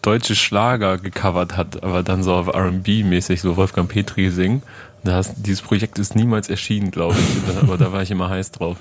[0.02, 4.62] deutsche Schlager gecovert hat, aber dann so auf R&B-mäßig, so Wolfgang Petri singen.
[5.04, 8.78] Das, dieses Projekt ist niemals erschienen, glaube ich, aber da war ich immer heiß drauf.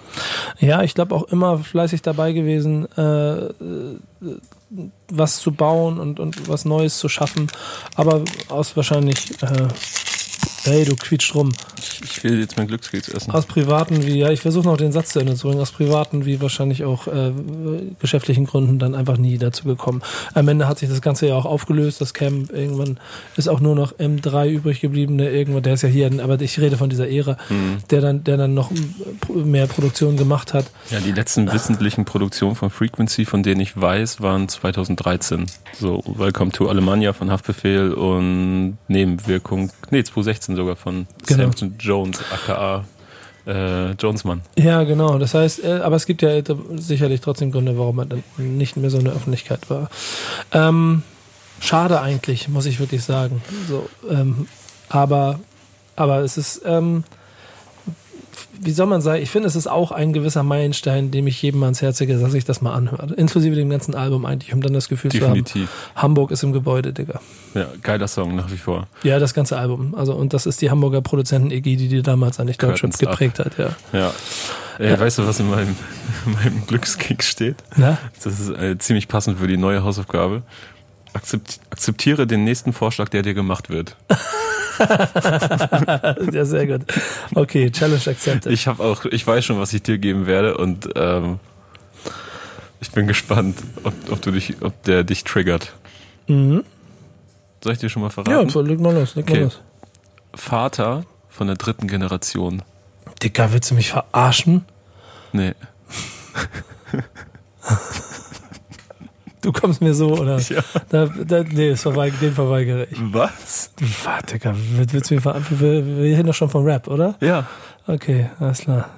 [0.59, 3.51] Ja, ich glaube auch immer fleißig dabei gewesen, äh,
[5.11, 7.49] was zu bauen und, und was Neues zu schaffen,
[7.95, 9.68] aber aus wahrscheinlich äh,
[10.67, 11.53] Hey, du quietscht rum.
[12.03, 13.31] Ich, will jetzt mein Glückskeks essen.
[13.33, 16.25] Aus privaten wie, ja, ich versuche noch den Satz zu Ende zu bringen, aus privaten
[16.25, 17.33] wie wahrscheinlich auch äh,
[18.01, 20.01] geschäftlichen Gründen dann einfach nie dazu gekommen.
[20.33, 22.99] Am Ende hat sich das Ganze ja auch aufgelöst, das Camp, irgendwann
[23.37, 26.59] ist auch nur noch M3 übrig geblieben, der irgendwann, der ist ja hier, aber ich
[26.59, 27.79] rede von dieser Ära, mhm.
[27.91, 28.71] der dann, der dann noch
[29.35, 30.65] mehr Produktion gemacht hat.
[30.91, 35.47] Ja, die letzten wissentlichen Produktionen von Frequency, von denen ich weiß, waren 2013.
[35.79, 41.45] So, Welcome to Alemannia von Haftbefehl und Nebenwirkung, nee, 2016 Jackson sogar von genau.
[41.45, 42.85] Samson Jones, aka
[43.47, 44.41] äh, Jonesmann.
[44.57, 45.19] Ja, genau.
[45.19, 46.31] Das heißt, äh, aber es gibt ja
[46.77, 49.91] sicherlich trotzdem Gründe, warum er dann nicht mehr so in der Öffentlichkeit war.
[50.53, 51.03] Ähm,
[51.61, 53.43] schade eigentlich, muss ich wirklich sagen.
[53.69, 54.49] So, ähm,
[54.89, 55.41] aber,
[55.97, 57.05] aber es ist, ähm,
[58.61, 61.63] wie soll man sagen, ich finde, es ist auch ein gewisser Meilenstein, dem ich jedem
[61.63, 63.13] ans Herz lege, dass sich das mal anhört.
[63.13, 65.53] Inklusive dem ganzen Album eigentlich, um dann das Gefühl Definitiv.
[65.53, 65.59] zu
[65.95, 67.21] haben, Hamburg ist im Gebäude, Digga.
[67.55, 68.87] Ja, geiler Song nach wie vor.
[69.03, 69.95] Ja, das ganze Album.
[69.95, 73.71] Also, und das ist die Hamburger Produzenten-EG, die damals eigentlich Deutschrap geprägt hat, ja.
[73.93, 74.13] Ja.
[74.79, 74.99] Ey, ja.
[74.99, 75.77] Weißt du, was in meinem,
[76.27, 77.57] in meinem Glückskick steht?
[77.77, 77.99] Na?
[78.23, 80.43] Das ist äh, ziemlich passend für die neue Hausaufgabe.
[81.13, 83.97] Akzept, akzeptiere den nächsten Vorschlag, der dir gemacht wird.
[86.33, 86.83] ja, sehr gut.
[87.35, 88.53] Okay, Challenge accepted.
[88.53, 91.39] Ich habe auch, ich weiß schon, was ich dir geben werde und ähm,
[92.81, 95.72] ich bin gespannt, ob, ob du dich, ob der dich triggert.
[96.27, 96.64] Mhm.
[97.62, 98.49] Soll ich dir schon mal verraten?
[98.49, 99.37] Ja, leg mal los, leg okay.
[99.37, 99.61] mal los.
[100.35, 102.62] Vater von der dritten Generation.
[103.22, 104.64] Dicker, willst du mich verarschen?
[105.33, 105.55] Nee.
[109.45, 110.38] Du kommst mir so, oder?
[110.38, 110.62] Ja.
[110.88, 112.99] Da, da, nee, das verweig, den verweigere ich.
[113.12, 113.70] Was?
[114.03, 114.40] Warte,
[114.72, 117.14] willst du mir ver wir, wir reden doch schon von Rap, oder?
[117.20, 117.47] Ja.
[117.86, 118.88] Okay, alles klar.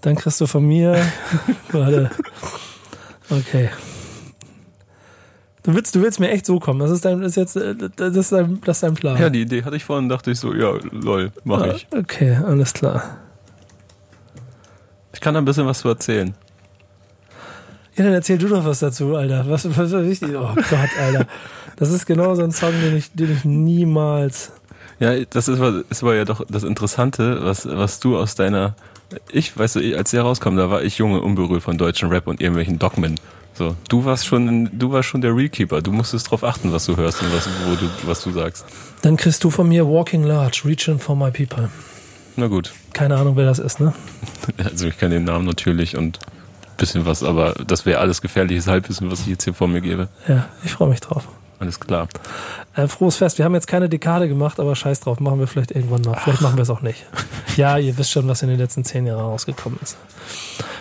[0.00, 0.96] Dann kriegst du von mir.
[1.72, 2.10] warte.
[3.28, 3.68] Okay.
[5.62, 6.80] Du willst, du willst mir echt so kommen.
[6.80, 7.56] Das ist dein, das ist jetzt,
[7.96, 9.20] das ist dein, das ist dein Plan.
[9.20, 11.86] Ja, die Idee hatte ich vorhin, dachte ich so, ja, lol, mach ah, ich.
[11.94, 13.18] Okay, alles klar.
[15.12, 16.34] Ich kann da ein bisschen was zu erzählen.
[18.02, 19.44] Ja, dann erzähl du doch was dazu, Alter.
[19.48, 20.30] Was, was war wichtig?
[20.34, 21.26] Oh Gott, Alter.
[21.76, 24.50] Das ist genau so ein Song, den ich, den ich niemals.
[24.98, 28.74] Ja, das ist, ist aber ja doch das Interessante, was, was du aus deiner.
[29.30, 32.40] Ich, weißt du, als der rauskam, da war ich junge, unberührt von deutschen Rap und
[32.40, 33.20] irgendwelchen Dogmen.
[33.54, 35.80] So, du warst schon, du warst schon der Rekeeper.
[35.80, 38.64] Du musstest drauf achten, was du hörst und was, wo du, was du sagst.
[39.02, 41.68] Dann kriegst du von mir Walking Large, Reaching for My People.
[42.34, 42.72] Na gut.
[42.94, 43.92] Keine Ahnung, wer das ist, ne?
[44.64, 46.18] Also ich kenne den Namen natürlich und
[46.76, 50.08] bisschen was, aber das wäre alles gefährliches Halbwissen, was ich jetzt hier vor mir gebe.
[50.28, 51.28] Ja, ich freue mich drauf.
[51.58, 52.08] Alles klar.
[52.74, 53.38] Äh, frohes Fest.
[53.38, 56.18] Wir haben jetzt keine Dekade gemacht, aber scheiß drauf, machen wir vielleicht irgendwann noch.
[56.18, 57.06] Vielleicht machen wir es auch nicht.
[57.56, 59.96] Ja, ihr wisst schon, was in den letzten zehn Jahren rausgekommen ist.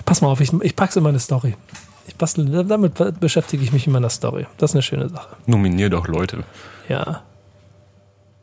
[0.05, 1.55] Pass mal auf, ich, ich pack's in meine Story.
[2.07, 4.47] Ich bastel, damit beschäftige ich mich in meiner Story.
[4.57, 5.35] Das ist eine schöne Sache.
[5.45, 6.43] Nominier doch Leute.
[6.89, 7.21] Ja.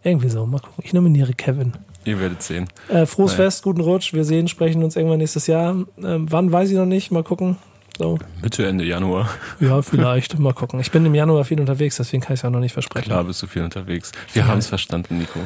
[0.03, 0.47] Irgendwie so.
[0.47, 0.85] Mal gucken.
[0.85, 1.73] Ich nominiere Kevin.
[2.09, 2.69] Ihr werdet sehen.
[2.89, 3.45] Äh, frohes naja.
[3.45, 4.13] Fest, guten Rutsch.
[4.15, 5.77] Wir sehen, sprechen uns irgendwann nächstes Jahr.
[6.03, 7.11] Ähm, wann weiß ich noch nicht.
[7.11, 7.57] Mal gucken.
[7.99, 8.19] So.
[8.43, 9.29] Mitte, Ende Januar.
[9.61, 10.39] Ja, vielleicht.
[10.39, 10.79] Mal gucken.
[10.81, 13.07] Ich bin im Januar viel unterwegs, deswegen kann ich es ja noch nicht versprechen.
[13.07, 14.13] Klar bist du viel unterwegs.
[14.33, 15.41] Wir haben es verstanden, Nico.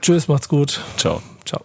[0.00, 0.80] Tschüss, macht's gut.
[0.96, 1.20] Ciao.
[1.44, 1.62] Ciao.